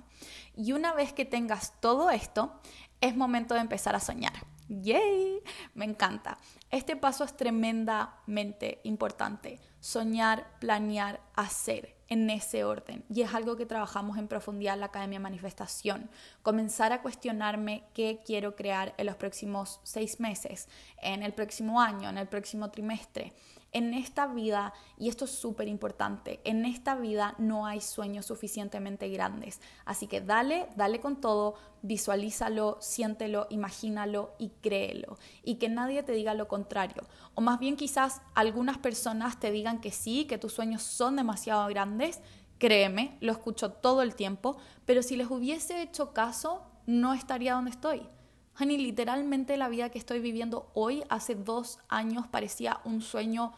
Y 0.56 0.72
una 0.72 0.92
vez 0.92 1.12
que 1.12 1.25
tengas 1.25 1.80
todo 1.80 2.10
esto, 2.10 2.60
es 3.00 3.16
momento 3.16 3.54
de 3.54 3.60
empezar 3.60 3.94
a 3.94 4.00
soñar. 4.00 4.32
¡Yay! 4.68 5.40
Me 5.75 5.87
encanta. 5.87 6.37
Este 6.70 6.94
paso 6.94 7.25
es 7.25 7.34
tremendamente 7.37 8.80
importante. 8.84 9.60
Soñar, 9.80 10.46
planear, 10.60 11.22
hacer 11.34 11.96
en 12.08 12.28
ese 12.28 12.64
orden. 12.64 13.04
Y 13.08 13.22
es 13.22 13.32
algo 13.34 13.56
que 13.56 13.66
trabajamos 13.66 14.18
en 14.18 14.28
profundidad 14.28 14.75
en 14.75 14.80
la 14.80 14.87
Academia 14.87 15.20
Manifestación. 15.20 16.10
Comenzar 16.42 16.92
a 16.92 17.00
cuestionarme 17.00 17.84
qué 17.94 18.20
quiero 18.25 18.56
crear 18.56 18.94
en 18.98 19.06
los 19.06 19.16
próximos 19.16 19.80
seis 19.84 20.20
meses, 20.20 20.68
en 21.00 21.22
el 21.22 21.32
próximo 21.32 21.80
año, 21.80 22.10
en 22.10 22.18
el 22.18 22.28
próximo 22.28 22.70
trimestre. 22.70 23.32
En 23.72 23.92
esta 23.92 24.26
vida, 24.26 24.72
y 24.96 25.10
esto 25.10 25.26
es 25.26 25.30
súper 25.30 25.68
importante, 25.68 26.40
en 26.44 26.64
esta 26.64 26.94
vida 26.94 27.34
no 27.37 27.66
hay 27.66 27.82
sueños 27.82 28.25
suficientemente 28.25 29.10
grandes. 29.10 29.60
Así 29.84 30.06
que 30.06 30.22
dale, 30.22 30.68
dale 30.76 31.00
con 31.00 31.20
todo, 31.20 31.54
visualízalo, 31.82 32.78
siéntelo, 32.80 33.46
imagínalo 33.50 34.34
y 34.38 34.48
créelo. 34.62 35.18
Y 35.44 35.56
que 35.56 35.68
nadie 35.68 36.02
te 36.02 36.12
diga 36.12 36.32
lo 36.32 36.48
contrario. 36.48 37.02
O 37.34 37.42
más 37.42 37.58
bien 37.58 37.76
quizás 37.76 38.22
algunas 38.34 38.78
personas 38.78 39.38
te 39.38 39.50
digan 39.50 39.82
que 39.82 39.92
sí, 39.92 40.25
que 40.25 40.38
tus 40.38 40.54
sueños 40.54 40.82
son 40.82 41.16
demasiado 41.16 41.68
grandes. 41.68 42.20
Créeme, 42.58 43.18
lo 43.20 43.32
escucho 43.32 43.72
todo 43.72 44.00
el 44.00 44.14
tiempo, 44.14 44.56
pero 44.87 45.02
si 45.02 45.14
les 45.14 45.30
hubiese 45.30 45.82
hecho 45.82 46.14
caso, 46.14 46.62
no 46.87 47.12
estaría 47.12 47.52
donde 47.52 47.70
estoy. 47.70 48.08
Honey, 48.61 48.77
literalmente 48.77 49.57
la 49.57 49.69
vida 49.69 49.88
que 49.88 49.99
estoy 49.99 50.19
viviendo 50.19 50.71
hoy, 50.75 51.05
hace 51.11 51.37
dos 51.37 51.79
años, 51.88 52.27
parecía 52.27 52.81
un 52.85 53.03
sueño 53.03 53.53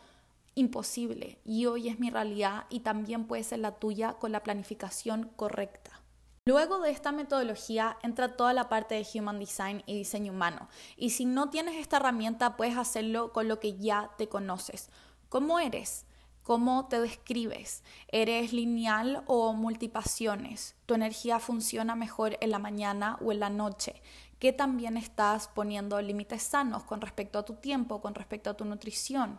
imposible 0.55 1.39
y 1.43 1.65
hoy 1.65 1.89
es 1.89 1.99
mi 1.99 2.11
realidad 2.11 2.67
y 2.69 2.81
también 2.81 3.27
puede 3.27 3.43
ser 3.43 3.61
la 3.61 3.77
tuya 3.77 4.15
con 4.15 4.31
la 4.31 4.43
planificación 4.43 5.31
correcta. 5.37 6.03
Luego 6.45 6.81
de 6.81 6.91
esta 6.91 7.13
metodología 7.13 7.97
entra 8.03 8.37
toda 8.37 8.53
la 8.53 8.69
parte 8.69 8.95
de 8.95 9.07
Human 9.15 9.39
Design 9.39 9.83
y 9.87 9.95
diseño 9.97 10.33
humano. 10.33 10.69
Y 10.97 11.11
si 11.11 11.25
no 11.25 11.49
tienes 11.49 11.77
esta 11.77 11.97
herramienta, 11.97 12.57
puedes 12.57 12.77
hacerlo 12.77 13.33
con 13.33 13.49
lo 13.49 13.59
que 13.59 13.79
ya 13.79 14.11
te 14.19 14.29
conoces. 14.29 14.91
¿Cómo 15.31 15.61
eres? 15.61 16.05
¿Cómo 16.43 16.89
te 16.89 17.01
describes? 17.01 17.85
¿Eres 18.09 18.53
lineal 18.53 19.23
o 19.27 19.53
multipasiones? 19.53 20.75
¿Tu 20.87 20.95
energía 20.95 21.39
funciona 21.39 21.95
mejor 21.95 22.37
en 22.41 22.51
la 22.51 22.59
mañana 22.59 23.19
o 23.23 23.31
en 23.31 23.41
la 23.41 23.51
noche? 23.51 24.03
¿Qué 24.41 24.55
también 24.55 24.97
estás 24.97 25.49
poniendo 25.49 26.01
límites 26.01 26.43
sanos 26.43 26.83
con 26.85 27.03
respecto 27.03 27.39
a 27.39 27.45
tu 27.45 27.57
tiempo, 27.57 28.01
con 28.01 28.15
respecto 28.15 28.49
a 28.49 28.55
tu 28.55 28.65
nutrición? 28.65 29.39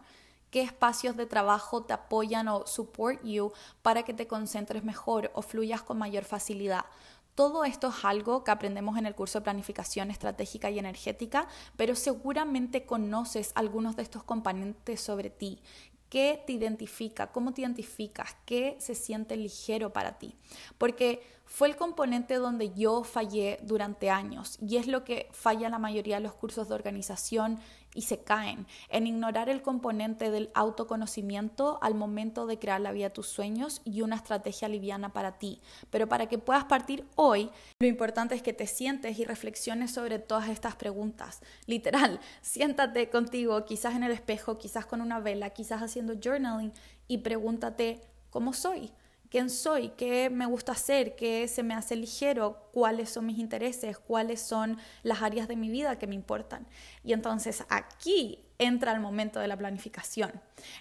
¿Qué 0.51 0.61
espacios 0.61 1.17
de 1.17 1.25
trabajo 1.25 1.83
te 1.83 1.93
apoyan 1.93 2.47
o 2.47 2.67
support 2.67 3.19
you 3.23 3.51
para 3.81 4.03
que 4.03 4.13
te 4.13 4.27
concentres 4.27 4.83
mejor 4.83 5.31
o 5.33 5.41
fluyas 5.41 5.81
con 5.81 5.97
mayor 5.97 6.23
facilidad? 6.23 6.85
Todo 7.33 7.63
esto 7.63 7.87
es 7.87 8.05
algo 8.05 8.43
que 8.43 8.51
aprendemos 8.51 8.95
en 8.95 9.07
el 9.07 9.15
curso 9.15 9.39
de 9.39 9.45
planificación 9.45 10.11
estratégica 10.11 10.69
y 10.69 10.77
energética, 10.77 11.47
pero 11.77 11.95
seguramente 11.95 12.85
conoces 12.85 13.53
algunos 13.55 13.95
de 13.95 14.03
estos 14.03 14.23
componentes 14.23 15.01
sobre 15.01 15.31
ti. 15.31 15.63
¿Qué 16.09 16.43
te 16.45 16.53
identifica? 16.53 17.31
¿Cómo 17.31 17.53
te 17.53 17.61
identificas? 17.61 18.35
¿Qué 18.45 18.75
se 18.79 18.93
siente 18.93 19.35
ligero 19.35 19.93
para 19.93 20.19
ti? 20.19 20.35
Porque 20.77 21.23
fue 21.51 21.67
el 21.67 21.75
componente 21.75 22.35
donde 22.35 22.73
yo 22.73 23.03
fallé 23.03 23.59
durante 23.63 24.09
años 24.09 24.57
y 24.61 24.77
es 24.77 24.87
lo 24.87 25.03
que 25.03 25.27
falla 25.33 25.67
la 25.67 25.79
mayoría 25.79 26.15
de 26.15 26.21
los 26.21 26.33
cursos 26.33 26.69
de 26.69 26.75
organización 26.75 27.59
y 27.93 28.03
se 28.03 28.19
caen 28.19 28.65
en 28.87 29.05
ignorar 29.05 29.49
el 29.49 29.61
componente 29.61 30.31
del 30.31 30.49
autoconocimiento 30.53 31.77
al 31.81 31.93
momento 31.93 32.47
de 32.47 32.57
crear 32.57 32.79
la 32.79 32.93
vida 32.93 33.09
de 33.09 33.15
tus 33.15 33.27
sueños 33.27 33.81
y 33.83 34.01
una 34.01 34.15
estrategia 34.15 34.69
liviana 34.69 35.11
para 35.11 35.39
ti. 35.39 35.59
Pero 35.89 36.07
para 36.07 36.29
que 36.29 36.37
puedas 36.37 36.63
partir 36.63 37.05
hoy, 37.17 37.49
lo 37.81 37.87
importante 37.87 38.33
es 38.33 38.41
que 38.41 38.53
te 38.53 38.65
sientes 38.65 39.19
y 39.19 39.25
reflexiones 39.25 39.91
sobre 39.91 40.19
todas 40.19 40.47
estas 40.47 40.77
preguntas. 40.77 41.41
Literal, 41.65 42.21
siéntate 42.41 43.09
contigo, 43.09 43.65
quizás 43.65 43.95
en 43.95 44.03
el 44.03 44.13
espejo, 44.13 44.57
quizás 44.57 44.85
con 44.85 45.01
una 45.01 45.19
vela, 45.19 45.49
quizás 45.49 45.81
haciendo 45.81 46.13
journaling 46.13 46.71
y 47.09 47.17
pregúntate, 47.17 47.99
¿cómo 48.29 48.53
soy? 48.53 48.93
Quién 49.31 49.49
soy, 49.49 49.89
qué 49.97 50.29
me 50.29 50.45
gusta 50.45 50.73
hacer, 50.73 51.15
qué 51.15 51.47
se 51.47 51.63
me 51.63 51.73
hace 51.73 51.95
ligero, 51.95 52.67
cuáles 52.73 53.09
son 53.09 53.25
mis 53.25 53.39
intereses, 53.39 53.97
cuáles 53.97 54.41
son 54.41 54.77
las 55.03 55.21
áreas 55.21 55.47
de 55.47 55.55
mi 55.55 55.69
vida 55.69 55.97
que 55.97 56.05
me 56.05 56.15
importan. 56.15 56.67
Y 57.03 57.13
entonces 57.13 57.63
aquí 57.69 58.45
entra 58.61 58.91
el 58.91 58.99
momento 58.99 59.39
de 59.39 59.47
la 59.47 59.57
planificación. 59.57 60.31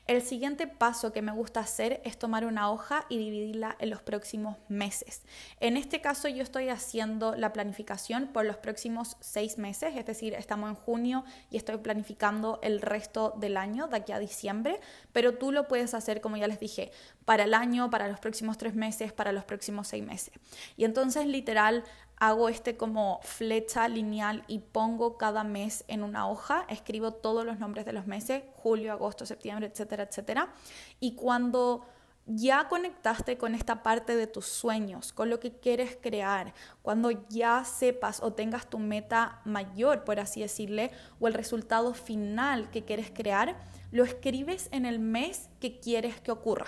El 0.07 0.21
siguiente 0.21 0.67
paso 0.67 1.15
que 1.15 1.23
me 1.23 1.33
gusta 1.33 1.61
hacer 1.61 2.03
es 2.05 2.19
tomar 2.19 2.45
una 2.45 2.71
hoja 2.71 3.07
y 3.09 3.17
dividirla 3.17 3.75
en 3.79 3.89
los 3.89 4.03
próximos 4.03 4.59
meses. 4.69 5.23
En 5.61 5.79
este 5.79 6.03
caso 6.03 6.29
yo 6.29 6.43
estoy 6.43 6.69
haciendo 6.69 7.35
la 7.35 7.55
planificación 7.55 8.27
por 8.27 8.45
los 8.45 8.59
próximos 8.59 9.17
seis 9.21 9.57
meses, 9.57 9.97
es 9.97 10.05
decir, 10.05 10.35
estamos 10.35 10.69
en 10.69 10.77
junio 10.77 11.25
y 11.51 11.57
estoy 11.57 11.79
planificando 11.79 12.61
el 12.63 12.83
resto 12.83 13.33
del 13.39 13.57
año, 13.57 13.89
de 13.89 13.97
aquí 13.97 14.13
a 14.13 14.19
diciembre, 14.19 14.79
pero 15.13 15.39
tú 15.39 15.51
lo 15.51 15.67
puedes 15.67 15.95
hacer, 15.95 16.21
como 16.21 16.37
ya 16.37 16.49
les 16.49 16.61
dije, 16.61 16.93
para 17.25 17.45
el 17.45 17.55
año, 17.55 17.89
para 17.89 18.09
los 18.09 18.21
próximos 18.21 18.59
tres 18.59 18.75
meses, 18.75 19.15
para 19.15 19.33
los 19.33 19.45
próximos 19.45 19.89
seis 19.89 20.05
meses. 20.05 20.35
Y 20.77 20.85
entonces 20.85 21.27
literal 21.27 21.85
hago 22.21 22.49
este 22.49 22.77
como 22.77 23.19
flecha 23.23 23.89
lineal 23.89 24.45
y 24.47 24.59
pongo 24.59 25.17
cada 25.17 25.43
mes 25.43 25.85
en 25.89 26.05
una 26.05 26.29
hoja, 26.29 26.67
escribo 26.69 27.13
todos 27.13 27.45
los 27.45 27.59
nombres 27.59 27.87
de 27.87 27.95
los 27.95 28.07
meses, 28.07 28.45
julio, 28.55 28.93
agosto, 28.93 29.27
septiembre, 29.27 29.67
etcétera, 29.67 30.05
etcétera. 30.05 30.53
Y 31.01 31.15
cuando 31.15 31.87
ya 32.33 32.69
conectaste 32.69 33.37
con 33.37 33.55
esta 33.55 33.83
parte 33.83 34.17
de 34.17 34.27
tus 34.27 34.47
sueños, 34.47 35.13
con 35.13 35.31
lo 35.31 35.41
que 35.41 35.53
quieres 35.53 35.99
crear, 36.01 36.55
cuando 36.83 37.11
ya 37.29 37.65
sepas 37.65 38.23
o 38.23 38.33
tengas 38.33 38.69
tu 38.69 38.79
meta 38.79 39.41
mayor, 39.45 40.05
por 40.05 40.21
así 40.21 40.41
decirle, 40.41 40.93
o 41.19 41.27
el 41.27 41.35
resultado 41.35 41.93
final 41.93 42.71
que 42.71 42.85
quieres 42.85 43.11
crear, 43.11 43.57
lo 43.91 44.05
escribes 44.05 44.69
en 44.71 44.87
el 44.87 45.01
mes 45.01 45.51
que 45.59 45.81
quieres 45.81 46.21
que 46.21 46.31
ocurra. 46.31 46.67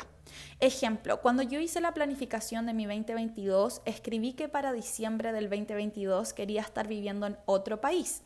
Ejemplo, 0.61 1.21
cuando 1.21 1.43
yo 1.43 1.61
hice 1.61 1.81
la 1.81 1.95
planificación 1.95 2.67
de 2.67 2.75
mi 2.75 2.87
2022, 2.87 3.83
escribí 3.85 4.33
que 4.33 4.49
para 4.49 4.73
diciembre 4.73 5.33
del 5.33 5.49
2022 5.49 6.33
quería 6.33 6.63
estar 6.63 6.89
viviendo 6.89 7.27
en 7.27 7.37
otro 7.47 7.81
país. 7.81 8.23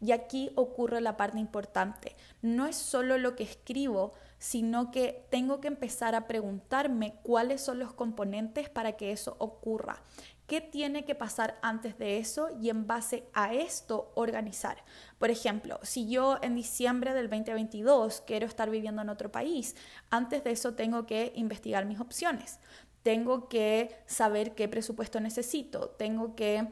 Y 0.00 0.12
aquí 0.12 0.50
ocurre 0.54 1.00
la 1.00 1.16
parte 1.16 1.38
importante. 1.38 2.14
No 2.40 2.66
es 2.66 2.76
solo 2.76 3.18
lo 3.18 3.34
que 3.34 3.42
escribo, 3.42 4.14
sino 4.38 4.90
que 4.90 5.26
tengo 5.30 5.60
que 5.60 5.68
empezar 5.68 6.14
a 6.14 6.26
preguntarme 6.26 7.14
cuáles 7.22 7.60
son 7.60 7.78
los 7.78 7.92
componentes 7.92 8.68
para 8.68 8.92
que 8.92 9.12
eso 9.12 9.36
ocurra. 9.38 10.02
¿Qué 10.46 10.62
tiene 10.62 11.04
que 11.04 11.14
pasar 11.14 11.58
antes 11.60 11.98
de 11.98 12.16
eso 12.16 12.48
y 12.58 12.70
en 12.70 12.86
base 12.86 13.28
a 13.34 13.52
esto 13.52 14.12
organizar? 14.14 14.82
Por 15.18 15.30
ejemplo, 15.30 15.78
si 15.82 16.08
yo 16.08 16.38
en 16.40 16.54
diciembre 16.54 17.12
del 17.12 17.28
2022 17.28 18.22
quiero 18.26 18.46
estar 18.46 18.70
viviendo 18.70 19.02
en 19.02 19.10
otro 19.10 19.30
país, 19.30 19.76
antes 20.08 20.44
de 20.44 20.52
eso 20.52 20.74
tengo 20.74 21.04
que 21.04 21.32
investigar 21.34 21.84
mis 21.84 22.00
opciones. 22.00 22.60
Tengo 23.02 23.48
que 23.48 23.94
saber 24.06 24.54
qué 24.54 24.68
presupuesto 24.68 25.20
necesito. 25.20 25.90
Tengo 25.90 26.34
que 26.34 26.66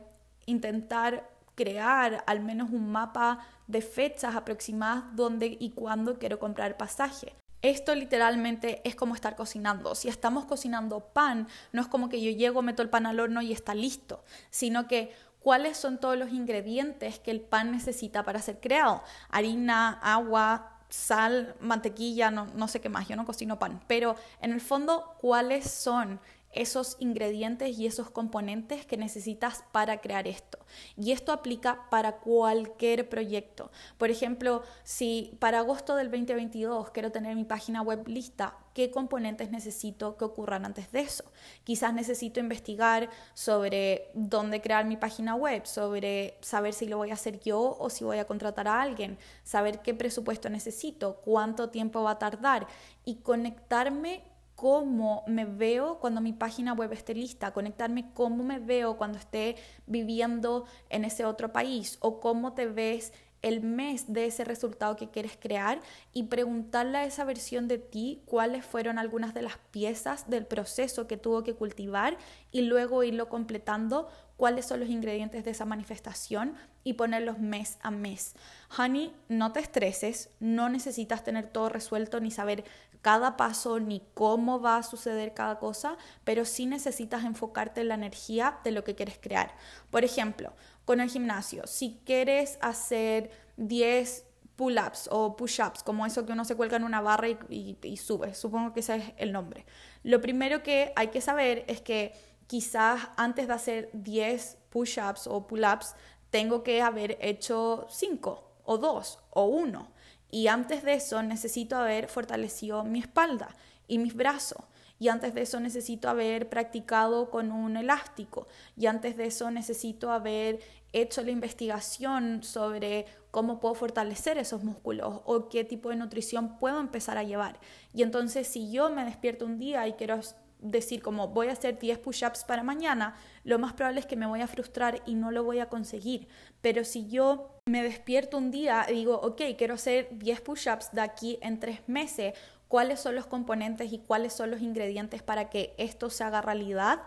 intentar 0.47 1.29
crear 1.55 2.25
al 2.27 2.41
menos 2.41 2.71
un 2.71 2.91
mapa 2.91 3.41
de 3.67 3.83
fechas 3.83 4.37
aproximadas 4.37 5.05
donde 5.15 5.57
y 5.59 5.71
cuándo 5.71 6.19
quiero 6.19 6.39
comprar 6.39 6.77
pasaje. 6.77 7.35
Esto 7.63 7.95
literalmente 7.95 8.81
es 8.85 8.95
como 8.95 9.15
estar 9.15 9.37
cocinando. 9.37 9.95
Si 9.95 10.09
estamos 10.09 10.45
cocinando 10.45 11.01
pan, 11.01 11.49
no 11.73 11.81
es 11.81 11.89
como 11.89 12.09
que 12.09 12.21
yo 12.21 12.31
llego, 12.31 12.63
meto 12.63 12.83
el 12.83 12.91
pan 12.91 13.07
al 13.07 13.19
horno 13.19 13.43
y 13.43 13.53
está 13.53 13.75
listo, 13.75 14.25
sino 14.51 14.87
que 14.87 15.15
cuáles 15.41 15.77
son 15.77 15.99
todos 15.99 16.17
los 16.17 16.33
ingredientes 16.33 17.19
que 17.19 17.31
el 17.31 17.41
pan 17.41 17.71
necesita 17.73 18.25
para 18.25 18.43
ser 18.43 18.61
creado. 18.61 19.03
Harina, 19.31 19.99
agua, 20.03 20.77
sal, 20.89 21.55
mantequilla, 21.61 22.31
no, 22.31 22.47
no 22.55 22.69
sé 22.69 22.81
qué 22.81 22.89
más, 22.89 23.09
yo 23.09 23.17
no 23.17 23.25
cocino 23.25 23.59
pan, 23.59 23.81
pero 23.87 24.17
en 24.41 24.53
el 24.53 24.61
fondo, 24.61 25.17
¿cuáles 25.21 25.71
son 25.71 26.21
esos 26.53 26.97
ingredientes 26.99 27.79
y 27.79 27.87
esos 27.87 28.11
componentes 28.11 28.87
que 28.87 28.97
necesitas 28.97 29.65
para 29.73 30.01
crear 30.01 30.27
esto. 30.27 30.59
Y 30.97 31.13
esto 31.13 31.33
aplica 31.33 31.89
para 31.91 32.17
cualquier 32.17 33.09
proyecto. 33.09 33.71
Por 33.99 34.11
ejemplo, 34.11 34.63
si 34.83 35.37
para 35.39 35.59
agosto 35.59 35.97
del 35.97 36.11
2022 36.11 36.91
quiero 36.91 37.13
tener 37.13 37.37
mi 37.37 37.45
página 37.45 37.83
web 37.83 38.09
lista, 38.09 38.57
¿qué 38.75 38.91
componentes 38.91 39.51
necesito 39.51 40.17
que 40.17 40.25
ocurran 40.25 40.65
antes 40.65 40.91
de 40.93 41.01
eso? 41.01 41.25
Quizás 41.65 41.95
necesito 41.95 42.41
investigar 42.41 43.11
sobre 43.35 44.11
dónde 44.15 44.61
crear 44.61 44.87
mi 44.87 44.97
página 44.97 45.35
web, 45.35 45.67
sobre 45.67 46.39
saber 46.41 46.73
si 46.73 46.87
lo 46.87 46.97
voy 46.97 47.11
a 47.11 47.15
hacer 47.15 47.41
yo 47.41 47.77
o 47.79 47.91
si 47.91 48.05
voy 48.05 48.19
a 48.19 48.27
contratar 48.27 48.67
a 48.69 48.81
alguien, 48.81 49.19
saber 49.45 49.81
qué 49.83 49.95
presupuesto 49.95 50.49
necesito, 50.49 51.17
cuánto 51.25 51.71
tiempo 51.71 52.03
va 52.03 52.13
a 52.13 52.19
tardar 52.19 52.67
y 53.05 53.17
conectarme 53.17 54.25
cómo 54.57 55.23
me 55.29 55.45
veo 55.45 56.01
cuando 56.01 56.21
mi 56.21 56.33
página 56.33 56.73
web 56.73 56.93
esté 56.93 57.15
lista, 57.15 57.53
conectarme 57.53 58.11
cómo 58.15 58.43
me 58.43 58.59
veo 58.59 58.97
cuando 58.97 59.19
esté 59.19 59.57
viviendo 59.87 60.65
en 60.89 61.05
ese 61.05 61.25
otro 61.27 61.53
país 61.53 61.99
o 62.01 62.21
cómo 62.21 62.55
te 62.55 62.67
ves 62.67 63.13
el 63.43 63.61
mes 63.61 64.13
de 64.13 64.27
ese 64.27 64.45
resultado 64.45 64.97
que 64.97 65.11
quieres 65.11 65.39
crear 65.39 65.81
y 66.13 66.25
preguntarle 66.25 66.99
a 66.99 67.05
esa 67.05 67.25
versión 67.25 67.69
de 67.69 67.79
ti 67.79 68.23
cuáles 68.25 68.65
fueron 68.65 68.99
algunas 68.99 69.35
de 69.35 69.43
las 69.43 69.59
piezas 69.71 70.29
del 70.29 70.47
proceso 70.47 71.07
que 71.07 71.17
tuvo 71.17 71.45
que 71.45 71.55
cultivar 71.55 72.17
y 72.51 72.63
luego 72.63 73.05
irlo 73.05 73.29
completando 73.29 74.09
cuáles 74.37 74.67
son 74.67 74.81
los 74.81 74.89
ingredientes 74.89 75.45
de 75.45 75.51
esa 75.51 75.65
manifestación 75.65 76.57
y 76.83 76.95
ponerlos 76.95 77.39
mes 77.39 77.79
a 77.83 77.91
mes. 77.91 78.35
Honey, 78.77 79.15
no 79.29 79.53
te 79.53 79.61
estreses, 79.61 80.31
no 80.41 80.69
necesitas 80.69 81.23
tener 81.25 81.49
todo 81.49 81.69
resuelto 81.69 82.21
ni 82.21 82.31
saber 82.31 82.65
cada 83.07 83.37
paso 83.37 83.79
ni 83.79 84.03
cómo 84.15 84.61
va 84.61 84.79
a 84.79 84.83
suceder 84.83 85.33
cada 85.33 85.61
cosa, 85.61 85.97
pero 86.25 86.45
sí 86.45 86.67
necesitas 86.67 87.23
enfocarte 87.23 87.83
en 87.83 87.87
la 87.87 87.95
energía 87.95 88.59
de 88.65 88.73
lo 88.73 88.83
que 88.83 88.97
quieres 88.97 89.17
crear. 89.17 89.55
Por 89.93 90.03
ejemplo, 90.03 90.55
con 90.85 90.99
el 90.99 91.09
gimnasio, 91.09 91.69
si 91.69 92.01
quieres 92.05 92.59
hacer 92.61 93.31
10 93.59 94.25
pull-ups 94.57 95.09
o 95.13 95.37
push-ups, 95.37 95.85
como 95.85 96.05
eso 96.05 96.27
que 96.27 96.33
uno 96.33 96.45
se 96.45 96.57
cuelga 96.57 96.79
en 96.79 96.83
una 96.83 97.01
barra 97.01 97.29
y, 97.29 97.79
y, 97.81 97.97
sube, 97.97 98.35
supongo 98.35 98.73
que 98.73 98.81
ese 98.81 98.97
es 98.97 99.13
el 99.19 99.31
nombre. 99.31 99.67
Lo 100.03 100.21
primero 100.21 100.65
que 100.65 100.93
hay 100.97 101.07
que 101.11 101.21
saber 101.21 101.65
es 101.69 101.81
que 101.81 102.13
quizás 102.49 103.03
antes 103.17 103.47
de 103.47 103.53
hacer 103.55 103.91
10 103.93 104.59
push-ups 104.71 105.29
o 105.29 105.47
pull-ups, 105.47 105.95
tengo 106.31 106.65
que 106.65 106.83
haber 106.83 107.19
hecho 107.21 107.87
5 107.89 108.51
o 108.65 108.79
2 108.79 109.19
o 109.31 109.45
1. 109.45 109.93
Y 110.37 110.49
antes 110.49 110.83
de 110.83 110.93
eso 110.93 111.23
necesito 111.23 111.77
haber 111.77 112.09
fortalecido 112.09 112.85
mi 112.85 112.99
espalda 112.99 113.49
y 113.89 113.97
mis 113.97 114.15
brazos. 114.15 114.63
Y 114.99 115.09
antes 115.09 115.33
de 115.33 115.41
eso 115.41 115.61
necesito 115.61 116.11
haber 116.11 116.51
practicado 116.51 117.31
con 117.31 117.51
un 117.51 117.79
elástico. 117.79 118.47
Y 118.77 118.85
antes 118.85 119.17
de 119.17 119.29
eso 119.29 119.51
necesito 119.51 120.13
haber 120.13 120.61
hecho 120.93 121.23
la 121.23 121.31
investigación 121.31 122.43
sobre 122.43 123.07
cómo 123.31 123.61
puedo 123.61 123.75
fortalecer 123.75 124.37
esos 124.37 124.63
músculos 124.63 125.23
o 125.25 125.49
qué 125.49 125.65
tipo 125.65 125.89
de 125.89 125.97
nutrición 125.97 126.59
puedo 126.59 126.81
empezar 126.81 127.17
a 127.17 127.23
llevar. 127.23 127.59
Y 127.95 128.03
entonces 128.03 128.47
si 128.47 128.71
yo 128.71 128.91
me 128.91 129.07
despierto 129.07 129.47
un 129.47 129.59
día 129.59 129.89
y 129.89 129.95
quiero 129.95 130.21
decir 130.59 131.03
como 131.03 131.29
voy 131.29 131.49
a 131.49 131.53
hacer 131.53 131.79
10 131.79 131.99
push-ups 131.99 132.45
para 132.45 132.63
mañana, 132.63 133.17
lo 133.45 133.59
más 133.59 133.73
probable 133.75 134.01
es 134.01 134.07
que 134.07 134.17
me 134.17 134.27
voy 134.27 134.41
a 134.41 134.47
frustrar 134.47 135.03
y 135.07 135.15
no 135.15 135.31
lo 135.31 135.45
voy 135.45 135.59
a 135.59 135.69
conseguir. 135.69 136.29
Pero 136.61 136.85
si 136.85 137.09
yo 137.09 137.61
me 137.67 137.83
despierto 137.83 138.39
un 138.39 138.51
día 138.51 138.87
y 138.89 138.95
digo, 138.95 139.21
ok, 139.21 139.43
quiero 139.57 139.75
hacer 139.75 140.09
10 140.13 140.41
push-ups 140.41 140.93
de 140.93 141.01
aquí 141.01 141.39
en 141.43 141.61
tres 141.61 141.81
meses, 141.87 142.35
¿cuáles 142.69 143.01
son 143.01 143.15
los 143.15 143.27
componentes 143.27 143.93
y 143.93 143.99
cuáles 143.99 144.33
son 144.33 144.51
los 144.51 144.61
ingredientes 144.61 145.23
para 145.23 145.51
que 145.51 145.75
esto 145.79 146.11
se 146.11 146.25
haga 146.25 146.43
realidad? 146.43 147.01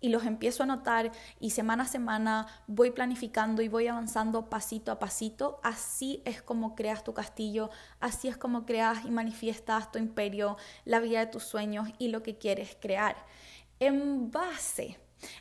Y 0.00 0.08
los 0.08 0.24
empiezo 0.24 0.62
a 0.62 0.66
notar 0.66 1.12
y 1.38 1.50
semana 1.50 1.84
a 1.84 1.88
semana 1.88 2.46
voy 2.66 2.90
planificando 2.90 3.62
y 3.62 3.68
voy 3.68 3.86
avanzando 3.86 4.48
pasito 4.48 4.92
a 4.92 4.98
pasito, 4.98 5.60
así 5.62 6.22
es 6.24 6.42
como 6.42 6.74
creas 6.74 7.04
tu 7.04 7.14
castillo, 7.14 7.70
así 8.00 8.28
es 8.28 8.36
como 8.36 8.66
creas 8.66 9.04
y 9.04 9.10
manifiestas 9.10 9.92
tu 9.92 9.98
imperio, 9.98 10.56
la 10.84 11.00
vida 11.00 11.20
de 11.20 11.26
tus 11.26 11.44
sueños 11.44 11.88
y 11.98 12.08
lo 12.08 12.22
que 12.22 12.38
quieres 12.38 12.76
crear. 12.80 13.16
En 13.78 14.30
base 14.30 14.98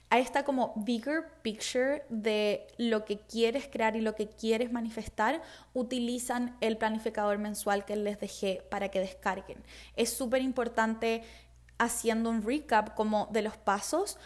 a 0.10 0.20
esta 0.20 0.44
como 0.44 0.74
bigger 0.76 1.26
picture 1.42 2.04
de 2.10 2.68
lo 2.78 3.06
que 3.06 3.20
quieres 3.20 3.68
crear 3.68 3.96
y 3.96 4.02
lo 4.02 4.16
que 4.16 4.28
quieres 4.28 4.72
manifestar, 4.72 5.42
utilizan 5.74 6.58
el 6.62 6.78
planificador 6.78 7.38
mensual 7.38 7.86
que 7.86 7.96
les 7.96 8.20
dejé 8.20 8.64
para 8.70 8.90
que 8.90 9.00
descarguen. 9.00 9.64
Es 9.96 10.12
súper 10.12 10.42
importante 10.42 11.24
haciendo 11.78 12.30
un 12.30 12.44
recap 12.44 12.94
como 12.96 13.30
de 13.32 13.42
los 13.42 13.58
pasos, 13.58 14.18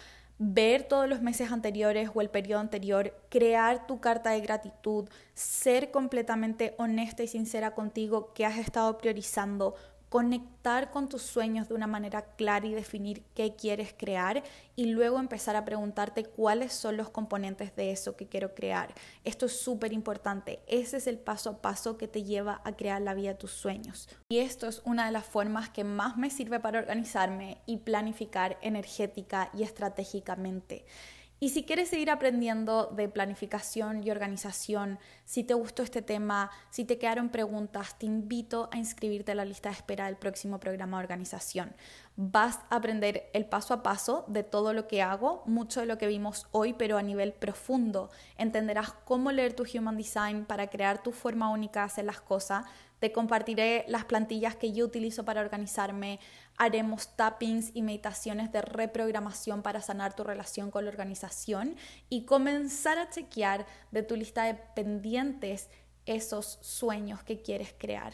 ver 0.45 0.83
todos 0.83 1.07
los 1.07 1.21
meses 1.21 1.51
anteriores 1.51 2.09
o 2.13 2.21
el 2.21 2.29
periodo 2.29 2.59
anterior, 2.59 3.13
crear 3.29 3.87
tu 3.87 4.01
carta 4.01 4.31
de 4.31 4.41
gratitud, 4.41 5.07
ser 5.33 5.89
completamente 5.89 6.75
honesta 6.77 7.23
y 7.23 7.27
sincera 7.27 7.73
contigo 7.73 8.33
que 8.33 8.45
has 8.45 8.57
estado 8.57 8.97
priorizando, 8.97 9.75
conectar 10.13 10.91
con 10.91 11.09
tus 11.09 11.23
sueños 11.23 11.67
de 11.67 11.73
una 11.73 11.87
manera 11.87 12.21
clara 12.35 12.67
y 12.67 12.73
definir 12.75 13.23
qué 13.33 13.55
quieres 13.55 13.95
crear 13.97 14.43
y 14.75 14.85
luego 14.91 15.17
empezar 15.17 15.55
a 15.55 15.65
preguntarte 15.65 16.23
cuáles 16.23 16.71
son 16.71 16.97
los 16.97 17.09
componentes 17.09 17.75
de 17.75 17.89
eso 17.89 18.15
que 18.15 18.27
quiero 18.27 18.53
crear. 18.53 18.93
Esto 19.23 19.47
es 19.47 19.59
súper 19.59 19.91
importante. 19.91 20.59
Ese 20.67 20.97
es 20.97 21.07
el 21.07 21.17
paso 21.17 21.49
a 21.49 21.61
paso 21.63 21.97
que 21.97 22.07
te 22.07 22.21
lleva 22.21 22.61
a 22.63 22.73
crear 22.73 23.01
la 23.01 23.15
vida 23.15 23.29
de 23.29 23.39
tus 23.39 23.53
sueños. 23.53 24.07
Y 24.29 24.37
esto 24.37 24.67
es 24.67 24.83
una 24.85 25.07
de 25.07 25.11
las 25.11 25.25
formas 25.25 25.71
que 25.71 25.83
más 25.83 26.15
me 26.15 26.29
sirve 26.29 26.59
para 26.59 26.77
organizarme 26.77 27.57
y 27.65 27.77
planificar 27.77 28.59
energética 28.61 29.49
y 29.51 29.63
estratégicamente. 29.63 30.85
Y 31.43 31.49
si 31.49 31.65
quieres 31.65 31.89
seguir 31.89 32.09
aprendiendo 32.09 32.85
de 32.95 33.09
planificación 33.09 34.01
y 34.01 34.11
organización, 34.11 34.97
si 35.25 35.43
te 35.43 35.53
gustó 35.53 35.83
este 35.83 36.01
tema, 36.01 36.49
si 36.69 36.85
te 36.85 36.97
quedaron 36.97 37.27
preguntas, 37.27 37.99
te 37.99 38.05
invito 38.05 38.69
a 38.71 38.77
inscribirte 38.77 39.33
a 39.33 39.35
la 39.35 39.43
lista 39.43 39.67
de 39.67 39.75
espera 39.75 40.05
del 40.05 40.15
próximo 40.15 40.61
programa 40.61 40.99
de 40.99 41.03
organización. 41.03 41.75
Vas 42.15 42.59
a 42.69 42.77
aprender 42.77 43.29
el 43.33 43.43
paso 43.43 43.73
a 43.73 43.83
paso 43.83 44.23
de 44.29 44.43
todo 44.43 44.71
lo 44.71 44.87
que 44.87 45.01
hago, 45.01 45.43
mucho 45.45 45.81
de 45.81 45.85
lo 45.85 45.97
que 45.97 46.07
vimos 46.07 46.47
hoy, 46.51 46.71
pero 46.71 46.97
a 46.97 47.03
nivel 47.03 47.33
profundo. 47.33 48.09
Entenderás 48.37 48.93
cómo 49.03 49.29
leer 49.33 49.53
tu 49.53 49.65
Human 49.65 49.97
Design 49.97 50.45
para 50.45 50.67
crear 50.67 51.03
tu 51.03 51.11
forma 51.11 51.49
única 51.49 51.81
de 51.81 51.87
hacer 51.87 52.05
las 52.05 52.21
cosas. 52.21 52.63
Te 53.03 53.11
compartiré 53.11 53.83
las 53.89 54.05
plantillas 54.05 54.55
que 54.55 54.71
yo 54.71 54.85
utilizo 54.85 55.25
para 55.25 55.41
organizarme. 55.41 56.21
Haremos 56.55 57.17
tappings 57.17 57.71
y 57.73 57.81
meditaciones 57.81 58.49
de 58.53 58.61
reprogramación 58.61 59.61
para 59.61 59.81
sanar 59.81 60.15
tu 60.15 60.23
relación 60.23 60.71
con 60.71 60.85
la 60.85 60.91
organización 60.91 61.75
y 62.07 62.23
comenzar 62.23 62.97
a 62.97 63.09
chequear 63.09 63.65
de 63.91 64.03
tu 64.03 64.15
lista 64.15 64.45
de 64.45 64.53
pendientes 64.53 65.69
esos 66.05 66.59
sueños 66.61 67.21
que 67.23 67.41
quieres 67.41 67.75
crear 67.77 68.13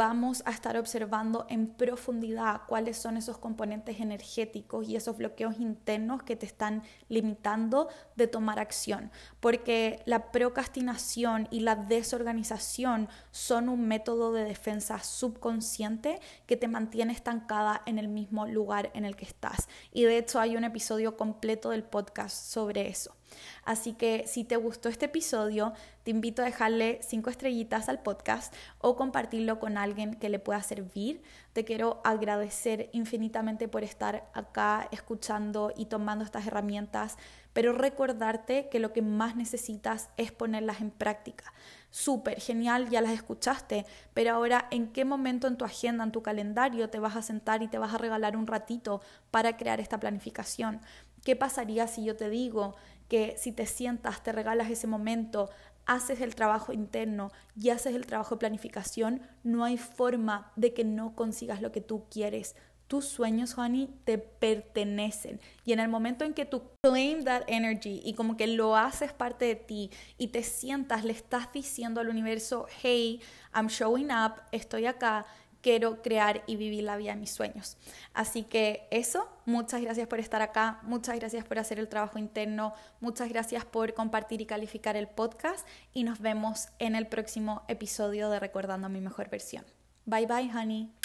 vamos 0.00 0.42
a 0.46 0.50
estar 0.50 0.78
observando 0.78 1.44
en 1.50 1.66
profundidad 1.66 2.62
cuáles 2.66 2.96
son 2.96 3.18
esos 3.18 3.36
componentes 3.36 4.00
energéticos 4.00 4.88
y 4.88 4.96
esos 4.96 5.18
bloqueos 5.18 5.60
internos 5.60 6.22
que 6.22 6.36
te 6.36 6.46
están 6.46 6.82
limitando 7.10 7.88
de 8.16 8.26
tomar 8.26 8.58
acción, 8.58 9.10
porque 9.40 10.02
la 10.06 10.32
procrastinación 10.32 11.48
y 11.50 11.60
la 11.60 11.76
desorganización 11.76 13.10
son 13.30 13.68
un 13.68 13.86
método 13.88 14.32
de 14.32 14.44
defensa 14.44 15.00
subconsciente 15.00 16.18
que 16.46 16.56
te 16.56 16.66
mantiene 16.66 17.12
estancada 17.12 17.82
en 17.84 17.98
el 17.98 18.08
mismo 18.08 18.46
lugar 18.46 18.90
en 18.94 19.04
el 19.04 19.16
que 19.16 19.26
estás. 19.26 19.68
Y 19.92 20.04
de 20.04 20.16
hecho 20.16 20.40
hay 20.40 20.56
un 20.56 20.64
episodio 20.64 21.18
completo 21.18 21.70
del 21.70 21.84
podcast 21.84 22.34
sobre 22.34 22.88
eso. 22.88 23.19
Así 23.64 23.92
que 23.92 24.24
si 24.26 24.44
te 24.44 24.56
gustó 24.56 24.88
este 24.88 25.06
episodio, 25.06 25.72
te 26.02 26.10
invito 26.10 26.42
a 26.42 26.46
dejarle 26.46 27.00
cinco 27.02 27.30
estrellitas 27.30 27.88
al 27.88 28.02
podcast 28.02 28.54
o 28.78 28.96
compartirlo 28.96 29.58
con 29.58 29.78
alguien 29.78 30.14
que 30.14 30.28
le 30.28 30.38
pueda 30.38 30.62
servir. 30.62 31.22
Te 31.52 31.64
quiero 31.64 32.00
agradecer 32.04 32.90
infinitamente 32.92 33.68
por 33.68 33.84
estar 33.84 34.30
acá 34.34 34.88
escuchando 34.92 35.72
y 35.76 35.86
tomando 35.86 36.24
estas 36.24 36.46
herramientas, 36.46 37.16
pero 37.52 37.72
recordarte 37.72 38.68
que 38.70 38.78
lo 38.78 38.92
que 38.92 39.02
más 39.02 39.36
necesitas 39.36 40.08
es 40.16 40.32
ponerlas 40.32 40.80
en 40.80 40.90
práctica 40.90 41.52
súper 41.90 42.40
genial, 42.40 42.88
ya 42.88 43.00
las 43.00 43.12
escuchaste, 43.12 43.84
pero 44.14 44.32
ahora 44.32 44.66
en 44.70 44.92
qué 44.92 45.04
momento 45.04 45.46
en 45.48 45.56
tu 45.56 45.64
agenda, 45.64 46.04
en 46.04 46.12
tu 46.12 46.22
calendario 46.22 46.88
te 46.88 46.98
vas 46.98 47.16
a 47.16 47.22
sentar 47.22 47.62
y 47.62 47.68
te 47.68 47.78
vas 47.78 47.94
a 47.94 47.98
regalar 47.98 48.36
un 48.36 48.46
ratito 48.46 49.00
para 49.30 49.56
crear 49.56 49.80
esta 49.80 49.98
planificación. 50.00 50.80
¿Qué 51.24 51.36
pasaría 51.36 51.86
si 51.86 52.04
yo 52.04 52.16
te 52.16 52.30
digo 52.30 52.76
que 53.10 53.34
si 53.36 53.50
te 53.50 53.66
sientas, 53.66 54.22
te 54.22 54.30
regalas 54.30 54.70
ese 54.70 54.86
momento, 54.86 55.50
haces 55.84 56.20
el 56.20 56.36
trabajo 56.36 56.72
interno 56.72 57.32
y 57.60 57.70
haces 57.70 57.96
el 57.96 58.06
trabajo 58.06 58.36
de 58.36 58.38
planificación, 58.38 59.20
no 59.42 59.64
hay 59.64 59.76
forma 59.76 60.52
de 60.54 60.72
que 60.72 60.84
no 60.84 61.16
consigas 61.16 61.60
lo 61.60 61.72
que 61.72 61.80
tú 61.80 62.04
quieres. 62.08 62.54
Tus 62.86 63.06
sueños, 63.06 63.58
honey, 63.58 63.88
te 64.04 64.18
pertenecen. 64.18 65.40
Y 65.64 65.72
en 65.72 65.80
el 65.80 65.88
momento 65.88 66.24
en 66.24 66.34
que 66.34 66.44
tú 66.44 66.62
claim 66.82 67.24
that 67.24 67.42
energy 67.48 68.00
y 68.04 68.14
como 68.14 68.36
que 68.36 68.46
lo 68.46 68.76
haces 68.76 69.12
parte 69.12 69.44
de 69.44 69.56
ti 69.56 69.90
y 70.16 70.28
te 70.28 70.44
sientas, 70.44 71.04
le 71.04 71.12
estás 71.12 71.52
diciendo 71.52 72.00
al 72.00 72.08
universo, 72.08 72.66
hey, 72.82 73.20
I'm 73.52 73.66
showing 73.66 74.12
up, 74.12 74.34
estoy 74.52 74.86
acá, 74.86 75.26
quiero 75.62 76.02
crear 76.02 76.42
y 76.46 76.56
vivir 76.56 76.84
la 76.84 76.96
vida 76.96 77.12
de 77.12 77.20
mis 77.20 77.30
sueños. 77.30 77.76
Así 78.14 78.42
que 78.42 78.86
eso, 78.90 79.28
muchas 79.46 79.82
gracias 79.82 80.06
por 80.08 80.20
estar 80.20 80.42
acá, 80.42 80.80
muchas 80.82 81.16
gracias 81.16 81.44
por 81.44 81.58
hacer 81.58 81.78
el 81.78 81.88
trabajo 81.88 82.18
interno, 82.18 82.74
muchas 83.00 83.28
gracias 83.28 83.64
por 83.64 83.94
compartir 83.94 84.40
y 84.40 84.46
calificar 84.46 84.96
el 84.96 85.08
podcast 85.08 85.66
y 85.92 86.04
nos 86.04 86.20
vemos 86.20 86.68
en 86.78 86.94
el 86.94 87.06
próximo 87.06 87.62
episodio 87.68 88.30
de 88.30 88.40
Recordando 88.40 88.88
mi 88.88 89.00
mejor 89.00 89.28
versión. 89.30 89.64
Bye 90.06 90.26
bye, 90.26 90.50
honey. 90.52 90.99